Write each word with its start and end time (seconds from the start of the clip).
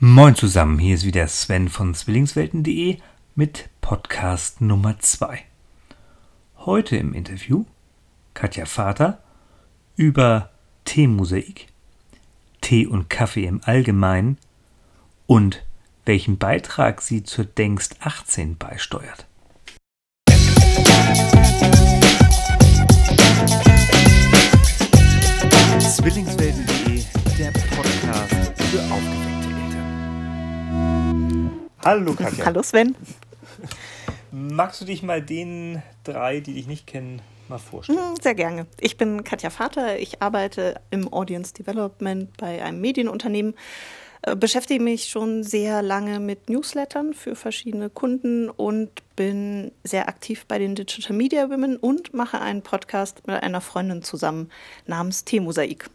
Moin 0.00 0.36
zusammen, 0.36 0.78
hier 0.78 0.94
ist 0.94 1.04
wieder 1.04 1.26
Sven 1.26 1.68
von 1.68 1.92
Zwillingswelten.de 1.92 2.98
mit 3.34 3.68
Podcast 3.80 4.60
Nummer 4.60 5.00
2. 5.00 5.40
Heute 6.58 6.96
im 6.96 7.14
Interview 7.14 7.64
Katja 8.32 8.64
Vater 8.64 9.20
über 9.96 10.50
Teemosaik, 10.84 11.66
Tee 12.60 12.86
und 12.86 13.10
Kaffee 13.10 13.46
im 13.46 13.60
Allgemeinen 13.64 14.38
und 15.26 15.66
welchen 16.04 16.38
Beitrag 16.38 17.02
sie 17.02 17.24
zur 17.24 17.46
Denkst 17.46 17.88
18 17.98 18.56
beisteuert. 18.56 19.26
Zwillingswelten.de, 25.80 27.02
der 27.36 27.50
Podcast 27.50 28.62
für 28.62 28.80
aufgeweckte. 28.94 29.37
Hallo 31.84 32.14
Katja. 32.14 32.44
Hallo 32.46 32.62
Sven. 32.62 32.94
Magst 34.30 34.80
du 34.80 34.84
dich 34.84 35.02
mal 35.02 35.22
den 35.22 35.82
drei, 36.04 36.40
die 36.40 36.54
dich 36.54 36.66
nicht 36.66 36.86
kennen, 36.86 37.22
mal 37.48 37.58
vorstellen? 37.58 37.98
Hm, 37.98 38.14
Sehr 38.20 38.34
gerne. 38.34 38.66
Ich 38.80 38.96
bin 38.96 39.24
Katja 39.24 39.50
Vater. 39.50 39.98
Ich 39.98 40.20
arbeite 40.22 40.80
im 40.90 41.12
Audience 41.12 41.54
Development 41.54 42.36
bei 42.36 42.62
einem 42.62 42.80
Medienunternehmen. 42.80 43.54
äh, 44.22 44.36
Beschäftige 44.36 44.82
mich 44.82 45.06
schon 45.06 45.44
sehr 45.44 45.80
lange 45.82 46.20
mit 46.20 46.50
Newslettern 46.50 47.14
für 47.14 47.34
verschiedene 47.36 47.88
Kunden 47.88 48.50
und 48.50 48.90
bin 49.16 49.72
sehr 49.82 50.08
aktiv 50.08 50.44
bei 50.46 50.58
den 50.58 50.74
Digital 50.74 51.16
Media 51.16 51.48
Women 51.48 51.76
und 51.76 52.12
mache 52.12 52.40
einen 52.40 52.62
Podcast 52.62 53.26
mit 53.26 53.42
einer 53.42 53.60
Freundin 53.62 54.02
zusammen 54.02 54.50
namens 54.86 55.24
Teemosaik. 55.24 55.88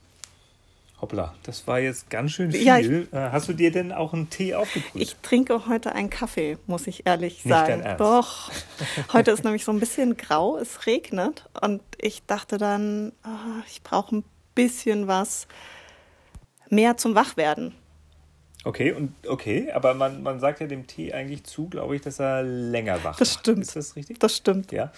Hoppla, 1.04 1.34
das 1.44 1.68
war 1.68 1.82
jetzt 1.82 2.10
ganz 2.10 2.32
schön 2.32 2.50
viel. 2.54 2.64
Ja, 2.64 2.78
ich- 2.78 2.88
Äh, 2.90 3.08
Hast 3.12 3.50
du 3.50 3.54
dir 3.54 3.72
denn 3.72 3.92
auch 3.92 4.14
einen 4.14 4.30
Tee 4.30 4.56
aufgeprüft? 4.56 4.96
Ich 4.96 5.18
trinke 5.18 5.68
heute 5.68 5.94
einen 5.94 6.10
Kaffee, 6.10 6.58
muss 6.66 6.88
ich 6.88 7.06
ehrlich 7.06 7.44
Nicht 7.44 7.50
sagen. 7.54 7.68
dein 7.68 7.82
Ernst? 7.82 8.00
Doch. 8.00 8.52
Heute 9.12 9.32
ist 9.32 9.44
nämlich 9.44 9.66
so 9.66 9.74
ein 9.74 9.82
bisschen 9.82 10.16
grau, 10.16 10.58
es 10.58 10.86
regnet 10.88 11.50
und 11.62 11.82
ich 12.00 12.24
dachte 12.26 12.58
dann, 12.58 13.12
ah, 13.24 13.62
ich 13.70 13.84
brauche 13.84 14.16
ein 14.16 14.24
bisschen 14.56 15.08
was 15.10 15.46
mehr 16.70 16.96
zum 16.96 17.16
Wachwerden. 17.16 17.76
Okay, 18.64 18.94
und 18.94 19.14
okay, 19.28 19.74
aber 19.74 19.94
man, 19.96 20.24
man 20.24 20.40
sagt 20.40 20.62
ja 20.62 20.68
dem 20.68 20.88
Tee 20.88 21.12
eigentlich 21.12 21.44
zu, 21.44 21.68
glaube 21.68 21.98
ich, 21.98 22.02
dass 22.02 22.20
er 22.22 22.44
länger 22.44 23.04
wach 23.04 23.18
Das 23.18 23.32
macht. 23.34 23.40
stimmt. 23.42 23.60
Ist 23.64 23.76
das 23.76 23.98
richtig? 23.98 24.20
Das 24.22 24.38
stimmt. 24.38 24.72
Ja. 24.72 24.94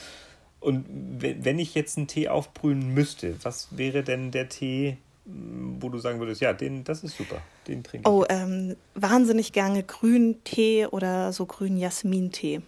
Und 0.59 0.85
we- 1.19 1.37
wenn 1.39 1.57
ich 1.57 1.73
jetzt 1.73 1.97
einen 1.97 2.05
Tee 2.05 2.29
aufbrühen 2.29 2.93
müsste, 2.93 3.43
was 3.43 3.69
wäre 3.75 4.03
denn 4.03 4.29
der 4.29 4.49
Tee, 4.49 4.97
wo 5.25 5.89
du 5.89 5.97
sagen 5.97 6.19
würdest, 6.19 6.41
ja, 6.41 6.53
den, 6.53 6.83
das 6.83 7.03
ist 7.03 7.17
super, 7.17 7.41
den 7.67 7.83
trinke 7.83 8.07
ich. 8.07 8.13
Oh, 8.13 8.23
ähm, 8.29 8.75
wahnsinnig 8.93 9.51
gerne 9.53 9.83
Grüntee 9.83 10.85
oder 10.87 11.33
so 11.33 11.45
grünen 11.45 11.77
Jasmintee. 11.77 12.61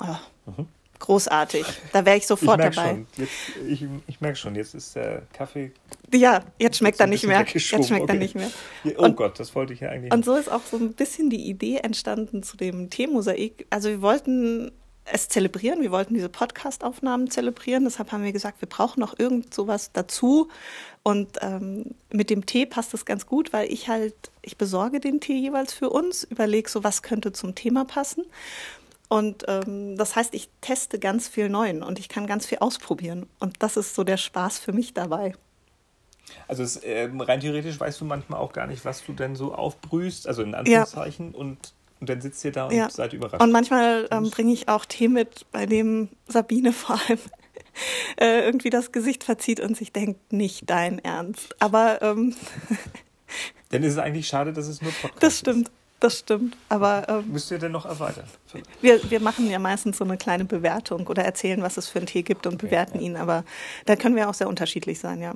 Oh, 0.00 0.16
Großartig. 0.98 1.64
Da 1.92 2.04
wäre 2.04 2.16
ich 2.16 2.22
Mhm. 2.22 2.24
ich 2.24 2.26
sofort 2.26 2.58
merke 2.58 2.74
dabei. 2.76 2.88
schon, 2.90 3.06
jetzt, 3.16 3.32
ich, 3.68 3.86
ich 4.08 4.20
merk 4.20 4.36
schon, 4.36 4.56
jetzt 4.56 4.74
ist 4.74 4.96
der 4.96 5.22
Kaffee. 5.32 5.70
Ja, 6.12 6.40
jetzt 6.58 6.78
schmeckt 6.78 6.98
er 6.98 7.06
nicht 7.06 7.24
mehr. 7.24 7.40
Jetzt 7.46 7.62
schmeckt 7.68 7.90
er 7.90 8.00
okay. 8.02 8.18
nicht 8.18 8.34
mehr. 8.34 8.50
Oh 8.96 9.04
Und- 9.04 9.16
Gott, 9.16 9.38
das 9.38 9.54
wollte 9.54 9.72
ich 9.72 9.80
ja 9.80 9.90
eigentlich. 9.90 10.12
Und 10.12 10.24
so 10.24 10.34
ist 10.34 10.50
auch 10.50 10.62
so 10.68 10.76
ein 10.76 10.94
bisschen 10.94 11.30
die 11.30 11.48
Idee 11.48 11.76
entstanden 11.76 12.42
zu 12.42 12.56
dem 12.56 12.90
Teemosaik. 12.90 13.66
Also 13.70 13.88
wir 13.90 14.02
wollten 14.02 14.72
es 15.12 15.28
zelebrieren, 15.28 15.80
wir 15.80 15.90
wollten 15.90 16.14
diese 16.14 16.28
Podcast-Aufnahmen 16.28 17.30
zelebrieren. 17.30 17.84
Deshalb 17.84 18.12
haben 18.12 18.24
wir 18.24 18.32
gesagt, 18.32 18.60
wir 18.60 18.68
brauchen 18.68 19.00
noch 19.00 19.18
irgend 19.18 19.54
sowas 19.54 19.92
dazu. 19.92 20.48
Und 21.02 21.38
ähm, 21.40 21.94
mit 22.10 22.30
dem 22.30 22.46
Tee 22.46 22.66
passt 22.66 22.94
es 22.94 23.04
ganz 23.04 23.26
gut, 23.26 23.52
weil 23.52 23.72
ich 23.72 23.88
halt, 23.88 24.14
ich 24.42 24.56
besorge 24.56 25.00
den 25.00 25.20
Tee 25.20 25.38
jeweils 25.38 25.72
für 25.72 25.90
uns, 25.90 26.24
überlege 26.24 26.68
so, 26.68 26.84
was 26.84 27.02
könnte 27.02 27.32
zum 27.32 27.54
Thema 27.54 27.84
passen. 27.84 28.24
Und 29.08 29.44
ähm, 29.48 29.96
das 29.96 30.16
heißt, 30.16 30.34
ich 30.34 30.50
teste 30.60 30.98
ganz 30.98 31.28
viel 31.28 31.48
Neuen 31.48 31.82
und 31.82 31.98
ich 31.98 32.08
kann 32.08 32.26
ganz 32.26 32.46
viel 32.46 32.58
ausprobieren. 32.58 33.26
Und 33.38 33.62
das 33.62 33.76
ist 33.76 33.94
so 33.94 34.04
der 34.04 34.18
Spaß 34.18 34.58
für 34.58 34.72
mich 34.72 34.92
dabei. 34.92 35.34
Also 36.46 36.62
es, 36.62 36.80
ähm, 36.84 37.20
rein 37.20 37.40
theoretisch 37.40 37.80
weißt 37.80 38.00
du 38.00 38.04
manchmal 38.04 38.40
auch 38.40 38.52
gar 38.52 38.66
nicht, 38.66 38.84
was 38.84 39.04
du 39.04 39.14
denn 39.14 39.34
so 39.34 39.54
aufbrühst, 39.54 40.26
also 40.26 40.42
in 40.42 40.54
Anführungszeichen, 40.54 41.34
und, 41.34 41.72
und 42.00 42.08
dann 42.08 42.20
sitzt 42.20 42.44
ihr 42.44 42.52
da 42.52 42.66
und 42.66 42.74
Ja. 42.74 42.88
seid 42.90 43.12
überrascht. 43.12 43.42
Und 43.42 43.52
manchmal 43.52 44.08
ähm, 44.10 44.30
bringe 44.30 44.52
ich 44.52 44.68
auch 44.68 44.84
Tee 44.84 45.08
mit, 45.08 45.46
bei 45.52 45.66
dem 45.66 46.08
Sabine 46.28 46.72
vor 46.72 46.98
allem 47.08 47.18
äh, 48.20 48.44
irgendwie 48.44 48.70
das 48.70 48.92
Gesicht 48.92 49.24
verzieht 49.24 49.60
und 49.60 49.76
sich 49.76 49.92
denkt, 49.92 50.32
nicht 50.32 50.68
dein 50.68 50.98
Ernst. 51.00 51.54
Aber 51.60 52.02
ähm, 52.02 52.34
Denn 53.72 53.82
es 53.84 53.92
ist 53.92 53.98
eigentlich 53.98 54.26
schade, 54.26 54.52
dass 54.52 54.66
es 54.66 54.80
nur 54.80 54.92
Podcast 54.92 55.22
das 55.22 55.38
stimmt, 55.40 55.70
das 56.00 56.18
stimmt. 56.20 56.56
Aber 56.68 57.06
ähm, 57.08 57.20
ist. 57.20 57.26
Müsst 57.28 57.50
ihr 57.50 57.58
denn 57.58 57.72
noch 57.72 57.84
erweitern? 57.86 58.24
wir, 58.80 59.10
wir 59.10 59.20
machen 59.20 59.50
ja 59.50 59.58
meistens 59.58 59.98
so 59.98 60.04
eine 60.04 60.16
kleine 60.16 60.44
Bewertung 60.44 61.06
oder 61.06 61.24
erzählen, 61.24 61.60
was 61.62 61.76
es 61.76 61.88
für 61.88 61.98
einen 61.98 62.06
Tee 62.06 62.22
gibt 62.22 62.46
und 62.46 62.58
bewerten 62.58 62.98
ihn. 63.00 63.16
Aber 63.16 63.44
da 63.86 63.96
können 63.96 64.16
wir 64.16 64.28
auch 64.30 64.34
sehr 64.34 64.48
unterschiedlich 64.48 64.98
sein, 64.98 65.20
ja. 65.20 65.34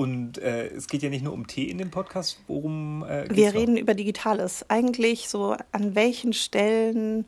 Und 0.00 0.38
äh, 0.38 0.68
es 0.68 0.86
geht 0.86 1.02
ja 1.02 1.10
nicht 1.10 1.22
nur 1.22 1.34
um 1.34 1.46
Tee 1.46 1.64
in 1.64 1.76
dem 1.76 1.90
Podcast, 1.90 2.40
worum 2.46 3.04
äh, 3.04 3.26
Wir 3.28 3.52
reden 3.52 3.76
über 3.76 3.92
Digitales. 3.92 4.64
Eigentlich 4.70 5.28
so, 5.28 5.54
an 5.72 5.94
welchen 5.94 6.32
Stellen 6.32 7.26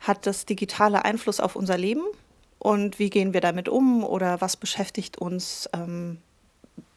hat 0.00 0.26
das 0.26 0.46
Digitale 0.46 1.04
Einfluss 1.04 1.40
auf 1.40 1.56
unser 1.56 1.76
Leben 1.76 2.00
und 2.58 2.98
wie 2.98 3.10
gehen 3.10 3.34
wir 3.34 3.42
damit 3.42 3.68
um 3.68 4.02
oder 4.02 4.40
was 4.40 4.56
beschäftigt 4.56 5.18
uns, 5.18 5.68
ähm, 5.74 6.16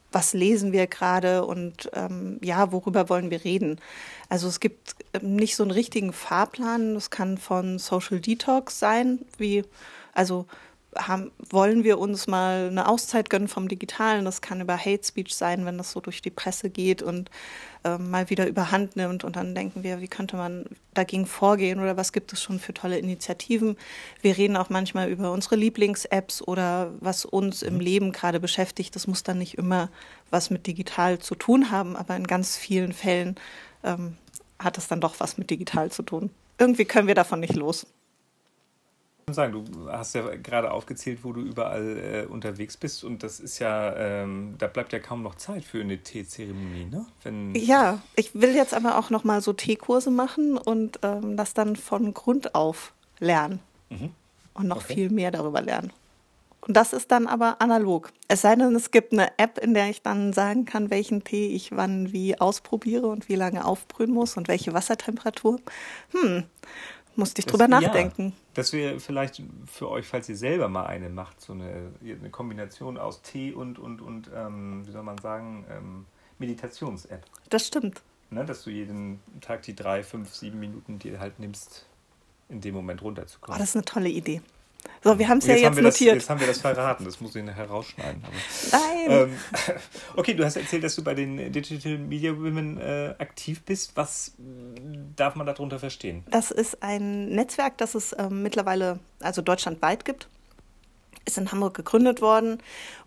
was 0.09 0.31
lesen 0.31 0.71
wir 0.71 0.87
gerade 0.87 1.43
und 1.43 1.91
ähm, 1.91 2.39
ja, 2.41 2.71
worüber 2.71 3.09
wollen 3.09 3.29
wir 3.29 3.43
reden. 3.43 3.81
Also 4.29 4.47
es 4.47 4.61
gibt 4.61 4.95
ähm, 5.13 5.35
nicht 5.35 5.57
so 5.57 5.63
einen 5.63 5.71
richtigen 5.71 6.13
Fahrplan. 6.13 6.93
Das 6.93 7.09
kann 7.09 7.37
von 7.37 7.77
Social 7.77 8.21
Detox 8.21 8.79
sein, 8.79 9.19
wie 9.37 9.65
also 10.13 10.45
haben, 10.95 11.31
wollen 11.49 11.83
wir 11.83 11.99
uns 11.99 12.27
mal 12.27 12.67
eine 12.69 12.87
Auszeit 12.87 13.29
gönnen 13.29 13.47
vom 13.47 13.67
Digitalen. 13.67 14.25
Das 14.25 14.41
kann 14.41 14.61
über 14.61 14.77
Hate 14.77 15.05
Speech 15.05 15.35
sein, 15.35 15.65
wenn 15.65 15.77
das 15.77 15.91
so 15.91 15.99
durch 15.99 16.21
die 16.21 16.31
Presse 16.31 16.69
geht 16.69 17.01
und 17.01 17.29
ähm, 17.83 18.09
mal 18.09 18.29
wieder 18.29 18.47
überhand 18.47 18.95
nimmt. 18.95 19.23
Und 19.23 19.35
dann 19.35 19.53
denken 19.53 19.83
wir, 19.83 20.01
wie 20.01 20.07
könnte 20.07 20.35
man 20.35 20.65
dagegen 20.93 21.25
vorgehen 21.27 21.79
oder 21.79 21.95
was 21.95 22.11
gibt 22.11 22.33
es 22.33 22.41
schon 22.41 22.59
für 22.59 22.73
tolle 22.73 22.97
Initiativen. 22.97 23.77
Wir 24.21 24.37
reden 24.37 24.57
auch 24.57 24.69
manchmal 24.69 25.09
über 25.09 25.31
unsere 25.31 25.55
Lieblings-Apps 25.55 26.41
oder 26.41 26.91
was 26.99 27.23
uns 27.25 27.61
im 27.61 27.79
Leben 27.79 28.11
gerade 28.11 28.39
beschäftigt. 28.39 28.95
Das 28.95 29.05
muss 29.05 29.23
dann 29.23 29.37
nicht 29.37 29.57
immer 29.57 29.89
was 30.31 30.49
mit 30.49 30.65
digital 30.65 31.19
zu 31.19 31.35
tun 31.35 31.71
haben, 31.71 31.95
aber 31.95 32.15
in 32.15 32.25
ganz 32.25 32.57
vielen 32.57 32.93
Fällen 32.93 33.35
ähm, 33.83 34.17
hat 34.57 34.77
es 34.77 34.87
dann 34.87 35.01
doch 35.01 35.19
was 35.19 35.37
mit 35.37 35.49
digital 35.49 35.91
zu 35.91 36.03
tun. 36.03 36.31
Irgendwie 36.57 36.85
können 36.85 37.07
wir 37.07 37.15
davon 37.15 37.39
nicht 37.39 37.55
los. 37.55 37.85
Sagen, 39.33 39.53
du 39.53 39.89
hast 39.91 40.15
ja 40.15 40.35
gerade 40.35 40.71
aufgezählt, 40.71 41.19
wo 41.23 41.33
du 41.33 41.41
überall 41.41 41.97
äh, 41.97 42.31
unterwegs 42.31 42.77
bist 42.77 43.03
und 43.03 43.23
das 43.23 43.39
ist 43.39 43.59
ja, 43.59 43.95
ähm, 43.95 44.55
da 44.57 44.67
bleibt 44.67 44.93
ja 44.93 44.99
kaum 44.99 45.23
noch 45.23 45.35
Zeit 45.35 45.63
für 45.63 45.81
eine 45.81 45.97
Teezeremonie, 45.97 46.85
ne? 46.85 47.05
Wenn, 47.23 47.55
Ja, 47.55 48.01
ich 48.15 48.33
will 48.35 48.55
jetzt 48.55 48.73
aber 48.73 48.97
auch 48.97 49.09
noch 49.09 49.23
mal 49.23 49.41
so 49.41 49.53
Teekurse 49.53 50.11
machen 50.11 50.57
und 50.57 50.99
ähm, 51.03 51.35
das 51.37 51.53
dann 51.53 51.75
von 51.75 52.13
Grund 52.13 52.55
auf 52.55 52.93
lernen 53.19 53.59
und 54.53 54.67
noch 54.67 54.77
Okay. 54.77 54.93
viel 54.93 55.09
mehr 55.09 55.31
darüber 55.31 55.61
lernen. 55.61 55.91
Und 56.61 56.75
das 56.75 56.91
ist 56.93 57.09
dann 57.11 57.25
aber 57.25 57.61
analog. 57.61 58.11
Es 58.27 58.41
sei 58.41 58.55
denn, 58.55 58.75
es 58.75 58.91
gibt 58.91 59.13
eine 59.13 59.31
App, 59.39 59.57
in 59.59 59.73
der 59.73 59.89
ich 59.89 60.01
dann 60.01 60.33
sagen 60.33 60.65
kann, 60.65 60.89
welchen 60.89 61.23
Tee 61.23 61.47
ich 61.47 61.71
wann 61.75 62.11
wie 62.11 62.39
ausprobiere 62.39 63.07
und 63.07 63.29
wie 63.29 63.35
lange 63.35 63.63
aufbrühen 63.65 64.11
muss 64.11 64.35
und 64.37 64.47
welche 64.49 64.73
Wassertemperatur. 64.73 65.59
Hm, 66.11 66.43
musste 67.15 67.39
ich 67.39 67.45
Das- 67.45 67.51
drüber 67.51 67.65
ja, 67.65 67.81
nachdenken. 67.81 68.33
das 68.53 68.71
wäre 68.73 68.99
vielleicht 68.99 69.41
für 69.65 69.89
euch, 69.89 70.07
falls 70.07 70.29
ihr 70.29 70.37
selber 70.37 70.67
mal 70.69 70.85
eine 70.85 71.09
macht, 71.09 71.41
so 71.41 71.53
eine, 71.53 71.91
eine 72.01 72.29
Kombination 72.29 72.97
aus 72.97 73.21
Tee 73.21 73.51
und, 73.53 73.77
und, 73.79 74.01
und 74.01 74.29
ähm, 74.33 74.85
wie 74.87 74.91
soll 74.91 75.03
man 75.03 75.17
sagen, 75.17 75.65
ähm, 75.69 76.05
Meditations-App. 76.39 77.25
Das 77.49 77.67
stimmt. 77.67 78.01
Ne? 78.29 78.45
Dass 78.45 78.63
du 78.63 78.69
jeden 78.69 79.19
Tag 79.41 79.63
die 79.63 79.75
drei, 79.75 80.03
fünf, 80.03 80.33
sieben 80.33 80.59
Minuten 80.59 80.99
dir 80.99 81.19
halt 81.19 81.39
nimmst, 81.39 81.85
in 82.47 82.61
dem 82.61 82.73
Moment 82.75 83.01
Oh, 83.01 83.05
runterzukommen. 83.05 83.59
das 83.59 83.69
ist 83.69 83.75
eine 83.75 83.85
tolle 83.85 84.09
Idee. 84.09 84.41
So, 85.01 85.17
wir 85.17 85.29
haben 85.29 85.37
es 85.37 85.45
ja 85.45 85.53
haben 85.53 85.61
jetzt 85.61 85.75
wir 85.77 85.83
das, 85.83 85.93
notiert. 85.93 86.15
jetzt 86.15 86.29
haben 86.29 86.39
wir 86.41 86.47
das 86.47 86.59
verraten, 86.59 87.05
das 87.05 87.21
muss 87.21 87.33
ich 87.35 87.43
nachher 87.43 87.67
rausschneiden. 87.67 88.21
Aber, 88.23 88.83
Nein. 88.83 89.29
ähm, 89.29 89.37
okay, 90.17 90.33
du 90.33 90.43
hast 90.43 90.57
erzählt, 90.57 90.83
dass 90.83 90.95
du 90.95 91.03
bei 91.03 91.13
den 91.13 91.51
Digital 91.53 91.97
Media 91.97 92.35
Women 92.35 92.77
äh, 92.79 93.15
aktiv 93.17 93.61
bist. 93.63 93.95
Was 93.95 94.33
darf 95.15 95.35
man 95.35 95.47
darunter 95.47 95.79
verstehen? 95.79 96.23
Das 96.29 96.51
ist 96.51 96.83
ein 96.83 97.29
Netzwerk, 97.29 97.77
das 97.77 97.95
es 97.95 98.13
ähm, 98.17 98.43
mittlerweile, 98.43 98.99
also 99.21 99.41
deutschlandweit 99.41 100.03
gibt. 100.03 100.27
Ist 101.25 101.37
in 101.37 101.51
Hamburg 101.51 101.75
gegründet 101.75 102.21
worden 102.21 102.61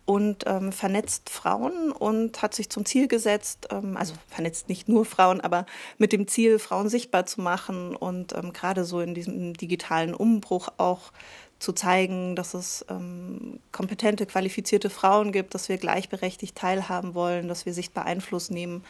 und 0.04 0.44
ähm, 0.46 0.72
vernetzt 0.72 1.28
Frauen 1.28 1.92
und 1.92 2.40
hat 2.42 2.54
sich 2.54 2.70
zum 2.70 2.84
Ziel 2.84 3.08
gesetzt, 3.08 3.68
ähm, 3.70 3.96
also 3.96 4.14
vernetzt 4.28 4.68
nicht 4.68 4.88
nur 4.88 5.04
Frauen, 5.04 5.40
aber 5.40 5.66
mit 5.98 6.12
dem 6.12 6.26
Ziel, 6.26 6.58
Frauen 6.58 6.88
sichtbar 6.88 7.26
zu 7.26 7.40
machen 7.40 7.94
und 7.96 8.34
ähm, 8.34 8.52
gerade 8.52 8.84
so 8.84 9.00
in 9.00 9.14
diesem 9.14 9.54
digitalen 9.54 10.14
Umbruch 10.14 10.68
auch 10.76 11.12
zu 11.62 11.72
zeigen, 11.72 12.34
dass 12.34 12.54
es 12.54 12.84
ähm, 12.90 13.60
kompetente, 13.70 14.26
qualifizierte 14.26 14.90
Frauen 14.90 15.30
gibt, 15.30 15.54
dass 15.54 15.68
wir 15.68 15.78
gleichberechtigt 15.78 16.56
teilhaben 16.56 17.14
wollen, 17.14 17.46
dass 17.46 17.66
wir 17.66 17.72
sichtbar 17.72 18.04
Einfluss 18.04 18.50
nehmen, 18.50 18.82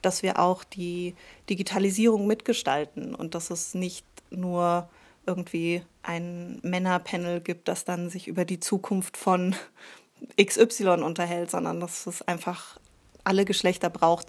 dass 0.00 0.22
wir 0.22 0.38
auch 0.38 0.62
die 0.62 1.16
Digitalisierung 1.48 2.28
mitgestalten 2.28 3.16
und 3.16 3.34
dass 3.34 3.50
es 3.50 3.74
nicht 3.74 4.06
nur 4.30 4.88
irgendwie 5.26 5.82
ein 6.04 6.60
Männerpanel 6.62 7.40
gibt, 7.40 7.66
das 7.66 7.84
dann 7.84 8.10
sich 8.10 8.28
über 8.28 8.44
die 8.44 8.60
Zukunft 8.60 9.16
von 9.16 9.56
XY 10.40 11.02
unterhält, 11.02 11.50
sondern 11.50 11.80
dass 11.80 12.06
es 12.06 12.22
einfach 12.22 12.78
alle 13.24 13.44
Geschlechter 13.44 13.90
braucht, 13.90 14.28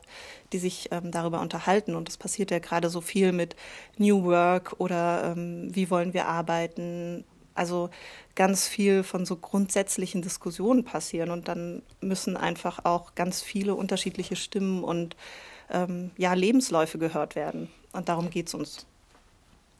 die 0.53 0.57
sich 0.57 0.89
ähm, 0.91 1.11
darüber 1.11 1.39
unterhalten. 1.39 1.95
Und 1.95 2.09
es 2.09 2.17
passiert 2.17 2.49
ja 2.49 2.57
gerade 2.57 2.89
so 2.89 2.99
viel 2.99 3.31
mit 3.31 3.55
New 3.97 4.23
Work 4.23 4.75
oder 4.79 5.35
ähm, 5.35 5.69
wie 5.73 5.91
wollen 5.91 6.15
wir 6.15 6.25
arbeiten. 6.25 7.25
Also 7.53 7.89
ganz 8.35 8.67
viel 8.67 9.03
von 9.03 9.25
so 9.25 9.35
grundsätzlichen 9.35 10.21
Diskussionen 10.21 10.83
passieren. 10.83 11.31
Und 11.31 11.47
dann 11.47 11.81
müssen 12.01 12.37
einfach 12.37 12.85
auch 12.85 13.15
ganz 13.15 13.41
viele 13.41 13.75
unterschiedliche 13.75 14.35
Stimmen 14.35 14.83
und 14.83 15.15
ähm, 15.69 16.11
ja, 16.17 16.33
Lebensläufe 16.33 16.97
gehört 16.97 17.35
werden. 17.35 17.69
Und 17.93 18.09
darum 18.09 18.29
geht 18.29 18.47
es 18.47 18.53
uns. 18.53 18.85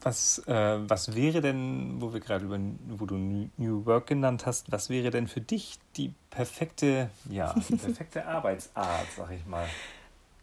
Was, 0.04 0.40
äh, 0.48 0.80
was 0.90 1.16
wäre 1.16 1.42
denn, 1.42 2.02
wo 2.02 2.12
wir 2.12 2.20
gerade 2.20 2.46
über 2.46 2.60
wo 2.90 3.06
du 3.06 3.16
New 3.58 3.86
Work 3.86 4.08
genannt 4.08 4.48
hast, 4.48 4.72
was 4.72 4.90
wäre 4.90 5.12
denn 5.12 5.28
für 5.28 5.42
dich 5.42 5.78
die 5.96 6.12
perfekte, 6.32 7.12
ja, 7.30 7.54
die 7.70 7.76
perfekte 7.76 8.26
Arbeitsart, 8.28 9.06
sag 9.16 9.32
ich 9.32 9.46
mal? 9.46 9.68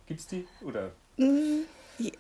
Gibt 0.07 0.21
es 0.21 0.27
die? 0.29 0.47
Oder? 0.65 0.93
Mm, 1.17 1.65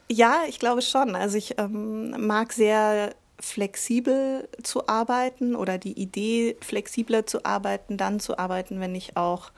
ja, 0.09 0.43
ich 0.49 0.59
glaube 0.59 0.83
schon. 0.83 1.15
Also 1.15 1.39
ich 1.39 1.59
ähm, 1.59 2.27
mag 2.27 2.53
sehr 2.53 3.15
flexibel 3.41 4.49
zu 4.63 4.89
arbeiten 4.89 5.55
oder 5.55 5.79
die 5.79 6.01
Idee, 6.01 6.57
flexibler 6.61 7.27
zu 7.27 7.45
arbeiten, 7.45 7.97
dann 7.97 8.21
zu 8.21 8.39
arbeiten, 8.39 8.81
wenn 8.81 8.95
ich 8.95 9.17
auch 9.17 9.51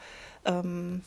ähm, 0.45 1.03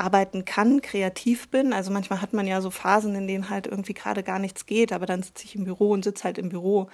arbeiten 0.00 0.46
kann, 0.46 0.80
kreativ 0.80 1.48
bin. 1.50 1.72
Also 1.72 1.92
manchmal 1.92 2.22
hat 2.22 2.32
man 2.32 2.46
ja 2.46 2.60
so 2.62 2.70
Phasen, 2.70 3.14
in 3.14 3.28
denen 3.28 3.50
halt 3.50 3.66
irgendwie 3.66 3.92
gerade 3.92 4.22
gar 4.22 4.38
nichts 4.38 4.64
geht, 4.64 4.92
aber 4.92 5.04
dann 5.04 5.22
sitze 5.22 5.44
ich 5.44 5.54
im 5.54 5.64
Büro 5.64 5.90
und 5.90 6.04
sitze 6.04 6.24
halt 6.24 6.38
im 6.38 6.48
Büro. 6.48 6.88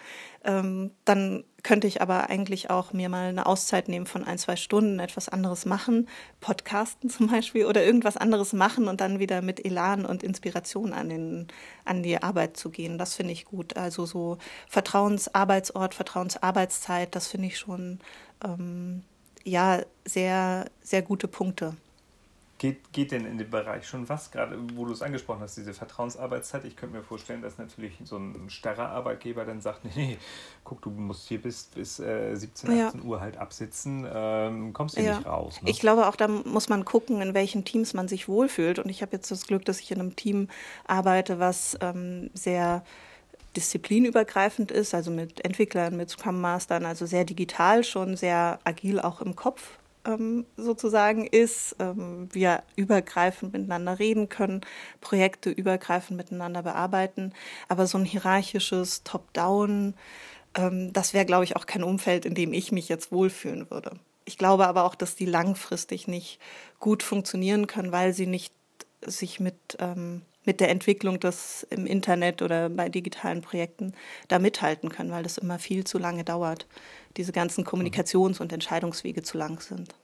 Ähm, 0.44 0.90
dann 1.04 1.44
könnte 1.62 1.86
ich 1.86 2.02
aber 2.02 2.30
eigentlich 2.30 2.68
auch 2.68 2.92
mir 2.92 3.08
mal 3.08 3.28
eine 3.28 3.46
Auszeit 3.46 3.88
nehmen 3.88 4.06
von 4.06 4.24
ein, 4.24 4.38
zwei 4.38 4.56
Stunden, 4.56 4.98
etwas 4.98 5.28
anderes 5.28 5.66
machen, 5.66 6.08
Podcasten 6.40 7.08
zum 7.10 7.28
Beispiel 7.28 7.66
oder 7.66 7.84
irgendwas 7.84 8.16
anderes 8.16 8.52
machen 8.52 8.88
und 8.88 9.00
dann 9.00 9.20
wieder 9.20 9.40
mit 9.40 9.64
Elan 9.64 10.04
und 10.04 10.24
Inspiration 10.24 10.92
an, 10.92 11.08
den, 11.08 11.46
an 11.84 12.02
die 12.02 12.20
Arbeit 12.20 12.56
zu 12.56 12.70
gehen. 12.70 12.98
Das 12.98 13.14
finde 13.14 13.32
ich 13.32 13.44
gut. 13.44 13.76
Also 13.76 14.04
so 14.04 14.38
Vertrauensarbeitsort, 14.68 15.94
Vertrauensarbeitszeit, 15.94 17.14
das 17.14 17.28
finde 17.28 17.46
ich 17.46 17.58
schon 17.58 18.00
ähm, 18.44 19.04
ja 19.44 19.80
sehr, 20.04 20.66
sehr 20.82 21.02
gute 21.02 21.28
Punkte. 21.28 21.76
Geht, 22.58 22.92
geht 22.92 23.12
denn 23.12 23.26
in 23.26 23.36
dem 23.36 23.50
Bereich 23.50 23.86
schon 23.86 24.08
was, 24.08 24.30
gerade 24.30 24.56
wo 24.74 24.86
du 24.86 24.92
es 24.92 25.02
angesprochen 25.02 25.40
hast, 25.40 25.58
diese 25.58 25.74
Vertrauensarbeitszeit? 25.74 26.64
Ich 26.64 26.74
könnte 26.74 26.96
mir 26.96 27.02
vorstellen, 27.02 27.42
dass 27.42 27.58
natürlich 27.58 27.98
so 28.04 28.16
ein 28.16 28.48
starrer 28.48 28.88
Arbeitgeber 28.88 29.44
dann 29.44 29.60
sagt, 29.60 29.84
nee, 29.84 29.90
nee 29.94 30.18
guck, 30.64 30.80
du 30.80 30.90
musst 30.90 31.28
hier 31.28 31.42
bis, 31.42 31.64
bis 31.64 32.00
äh, 32.00 32.34
17, 32.34 32.70
18 32.70 33.00
ja. 33.00 33.06
Uhr 33.06 33.20
halt 33.20 33.36
absitzen, 33.36 34.06
ähm, 34.10 34.72
kommst 34.72 34.96
hier 34.96 35.04
ja. 35.04 35.16
nicht 35.18 35.26
raus. 35.26 35.60
Ne? 35.60 35.68
Ich 35.68 35.80
glaube 35.80 36.06
auch, 36.06 36.16
da 36.16 36.28
muss 36.28 36.70
man 36.70 36.86
gucken, 36.86 37.20
in 37.20 37.34
welchen 37.34 37.64
Teams 37.66 37.92
man 37.92 38.08
sich 38.08 38.26
wohlfühlt. 38.26 38.78
Und 38.78 38.88
ich 38.88 39.02
habe 39.02 39.12
jetzt 39.12 39.30
das 39.30 39.46
Glück, 39.46 39.66
dass 39.66 39.80
ich 39.80 39.90
in 39.90 40.00
einem 40.00 40.16
Team 40.16 40.48
arbeite, 40.86 41.38
was 41.38 41.76
ähm, 41.82 42.30
sehr 42.32 42.84
disziplinübergreifend 43.54 44.70
ist, 44.70 44.94
also 44.94 45.10
mit 45.10 45.44
Entwicklern, 45.44 45.96
mit 45.96 46.10
Scrum 46.10 46.40
Mastern, 46.40 46.84
also 46.84 47.06
sehr 47.06 47.24
digital 47.24 47.84
schon, 47.84 48.16
sehr 48.16 48.60
agil 48.64 49.00
auch 49.00 49.20
im 49.20 49.36
Kopf 49.36 49.78
ähm, 50.06 50.46
sozusagen 50.56 51.26
ist, 51.26 51.76
ähm, 51.78 52.28
wir 52.32 52.62
übergreifend 52.76 53.52
miteinander 53.52 53.98
reden 53.98 54.28
können, 54.28 54.60
Projekte 55.00 55.50
übergreifend 55.50 56.16
miteinander 56.16 56.62
bearbeiten. 56.62 57.32
Aber 57.68 57.86
so 57.86 57.98
ein 57.98 58.04
hierarchisches 58.04 59.02
Top-Down, 59.02 59.94
ähm, 60.56 60.92
das 60.92 61.12
wäre, 61.12 61.26
glaube 61.26 61.44
ich, 61.44 61.56
auch 61.56 61.66
kein 61.66 61.82
Umfeld, 61.82 62.24
in 62.24 62.34
dem 62.34 62.52
ich 62.52 62.72
mich 62.72 62.88
jetzt 62.88 63.12
wohlfühlen 63.12 63.70
würde. 63.70 63.98
Ich 64.24 64.38
glaube 64.38 64.66
aber 64.66 64.84
auch, 64.84 64.94
dass 64.94 65.14
die 65.14 65.26
langfristig 65.26 66.08
nicht 66.08 66.40
gut 66.80 67.02
funktionieren 67.02 67.66
können, 67.66 67.92
weil 67.92 68.12
sie 68.12 68.26
nicht 68.26 68.52
sich 69.04 69.40
mit, 69.40 69.76
ähm, 69.78 70.22
mit 70.46 70.60
der 70.60 70.70
Entwicklung 70.70 71.20
des 71.20 71.66
im 71.70 71.87
Internet 71.87 72.40
oder 72.40 72.69
bei 72.69 72.88
digitalen 72.88 73.43
Projekten 73.43 73.93
da 74.28 74.38
mithalten 74.38 74.88
können, 74.88 75.10
weil 75.10 75.22
das 75.22 75.38
immer 75.38 75.58
viel 75.58 75.84
zu 75.84 75.98
lange 75.98 76.25
dauert 76.25 76.66
diese 77.16 77.32
ganzen 77.32 77.64
Kommunikations- 77.64 78.40
und 78.40 78.52
Entscheidungswege 78.52 79.22
zu 79.22 79.38
lang 79.38 79.60
sind. 79.60 79.94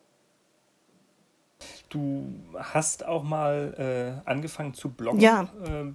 Du 1.90 2.32
hast 2.56 3.04
auch 3.04 3.22
mal 3.22 4.22
äh, 4.26 4.28
angefangen 4.28 4.74
zu 4.74 4.88
bloggen. 4.88 5.20
Ja. 5.20 5.42
Äh, 5.64 5.92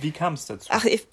wie 0.00 0.10
kam 0.10 0.34
es 0.34 0.46
dazu? 0.46 0.68
Ach, 0.70 0.84
ich, 0.84 1.06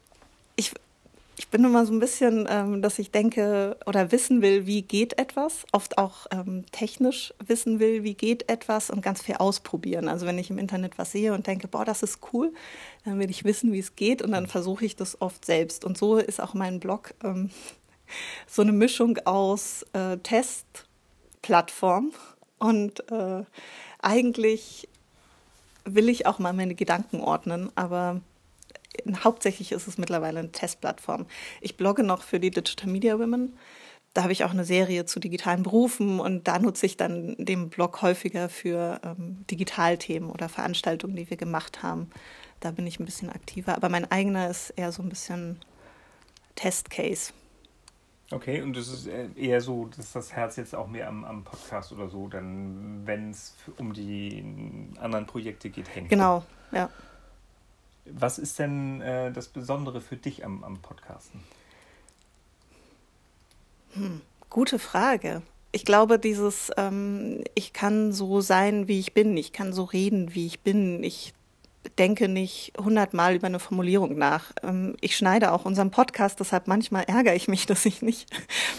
ich 1.39 1.49
bin 1.49 1.63
immer 1.63 1.85
so 1.85 1.93
ein 1.93 1.99
bisschen, 1.99 2.47
ähm, 2.49 2.81
dass 2.81 2.97
ich 2.97 3.11
denke 3.11 3.77
oder 3.85 4.11
wissen 4.11 4.41
will, 4.41 4.65
wie 4.65 4.81
geht 4.81 5.19
etwas. 5.19 5.65
Oft 5.71 5.99
auch 5.99 6.25
ähm, 6.31 6.65
technisch 6.71 7.31
wissen 7.45 7.79
will, 7.79 8.03
wie 8.03 8.15
geht 8.15 8.49
etwas 8.49 8.89
und 8.89 9.01
ganz 9.01 9.21
viel 9.21 9.35
ausprobieren. 9.35 10.07
Also 10.07 10.25
wenn 10.25 10.39
ich 10.39 10.49
im 10.49 10.57
Internet 10.57 10.97
was 10.97 11.11
sehe 11.11 11.33
und 11.33 11.45
denke, 11.45 11.67
boah, 11.67 11.85
das 11.85 12.01
ist 12.01 12.19
cool, 12.33 12.53
dann 13.05 13.19
will 13.19 13.29
ich 13.29 13.43
wissen, 13.43 13.71
wie 13.71 13.79
es 13.79 13.95
geht 13.95 14.23
und 14.23 14.31
dann 14.31 14.47
versuche 14.47 14.83
ich 14.83 14.95
das 14.95 15.21
oft 15.21 15.45
selbst. 15.45 15.85
Und 15.85 15.95
so 15.95 16.17
ist 16.17 16.41
auch 16.41 16.55
mein 16.55 16.79
Blog 16.79 17.13
ähm, 17.23 17.51
so 18.47 18.63
eine 18.63 18.71
Mischung 18.71 19.19
aus 19.25 19.85
äh, 19.93 20.17
Testplattform 20.17 22.13
und 22.57 23.11
äh, 23.11 23.43
eigentlich 24.01 24.89
will 25.85 26.09
ich 26.09 26.25
auch 26.25 26.39
mal 26.39 26.53
meine 26.53 26.73
Gedanken 26.73 27.21
ordnen, 27.21 27.71
aber 27.75 28.21
hauptsächlich 29.23 29.71
ist 29.71 29.87
es 29.87 29.97
mittlerweile 29.97 30.39
eine 30.39 30.51
Testplattform. 30.51 31.25
Ich 31.61 31.77
blogge 31.77 32.03
noch 32.03 32.21
für 32.21 32.39
die 32.39 32.51
Digital 32.51 32.89
Media 32.89 33.19
Women. 33.19 33.57
Da 34.13 34.23
habe 34.23 34.33
ich 34.33 34.43
auch 34.43 34.51
eine 34.51 34.65
Serie 34.65 35.05
zu 35.05 35.19
digitalen 35.19 35.63
Berufen 35.63 36.19
und 36.19 36.47
da 36.47 36.57
nutze 36.57 36.87
ich 36.87 36.97
dann 36.97 37.35
den 37.37 37.69
Blog 37.69 38.01
häufiger 38.01 38.49
für 38.49 38.99
ähm, 39.03 39.45
Digitalthemen 39.51 40.31
oder 40.31 40.49
Veranstaltungen, 40.49 41.15
die 41.15 41.29
wir 41.29 41.37
gemacht 41.37 41.83
haben. 41.83 42.09
Da 42.59 42.71
bin 42.71 42.87
ich 42.87 42.99
ein 42.99 43.05
bisschen 43.05 43.29
aktiver. 43.29 43.75
Aber 43.75 43.89
mein 43.89 44.09
eigener 44.11 44.49
ist 44.49 44.71
eher 44.71 44.91
so 44.91 45.03
ein 45.03 45.09
bisschen 45.09 45.59
Testcase. 46.55 47.31
Okay, 48.29 48.61
und 48.61 48.75
es 48.75 48.89
ist 48.89 49.07
eher 49.07 49.61
so, 49.61 49.89
dass 49.95 50.11
das 50.11 50.33
Herz 50.33 50.57
jetzt 50.57 50.75
auch 50.75 50.87
mehr 50.87 51.07
am, 51.07 51.23
am 51.23 51.43
Podcast 51.45 51.93
oder 51.93 52.09
so, 52.09 52.27
dann, 52.27 53.03
wenn 53.05 53.29
es 53.29 53.55
um 53.77 53.93
die 53.93 54.43
anderen 54.99 55.25
Projekte 55.25 55.69
geht, 55.69 55.95
hängt. 55.95 56.09
Genau, 56.09 56.43
ja. 56.73 56.89
Was 58.11 58.39
ist 58.39 58.59
denn 58.59 59.01
äh, 59.01 59.31
das 59.31 59.47
Besondere 59.47 60.01
für 60.01 60.17
dich 60.17 60.45
am, 60.45 60.63
am 60.63 60.79
Podcasten? 60.79 61.41
Hm, 63.93 64.21
gute 64.49 64.79
Frage. 64.79 65.41
Ich 65.71 65.85
glaube, 65.85 66.17
dieses, 66.17 66.71
ähm, 66.77 67.43
ich 67.55 67.73
kann 67.73 68.11
so 68.11 68.41
sein, 68.41 68.87
wie 68.87 68.99
ich 68.99 69.13
bin, 69.13 69.37
ich 69.37 69.51
kann 69.51 69.73
so 69.73 69.83
reden, 69.83 70.33
wie 70.33 70.45
ich 70.45 70.61
bin, 70.61 71.03
ich 71.03 71.33
denke 71.97 72.27
nicht 72.27 72.73
hundertmal 72.77 73.35
über 73.35 73.47
eine 73.47 73.59
Formulierung 73.59 74.17
nach. 74.17 74.51
Ähm, 74.63 74.95
ich 75.01 75.15
schneide 75.15 75.51
auch 75.51 75.65
unseren 75.65 75.91
Podcast, 75.91 76.39
deshalb 76.39 76.67
manchmal 76.67 77.03
ärgere 77.03 77.35
ich 77.35 77.47
mich, 77.47 77.65
dass 77.67 77.85
ich 77.85 78.01
nicht 78.01 78.29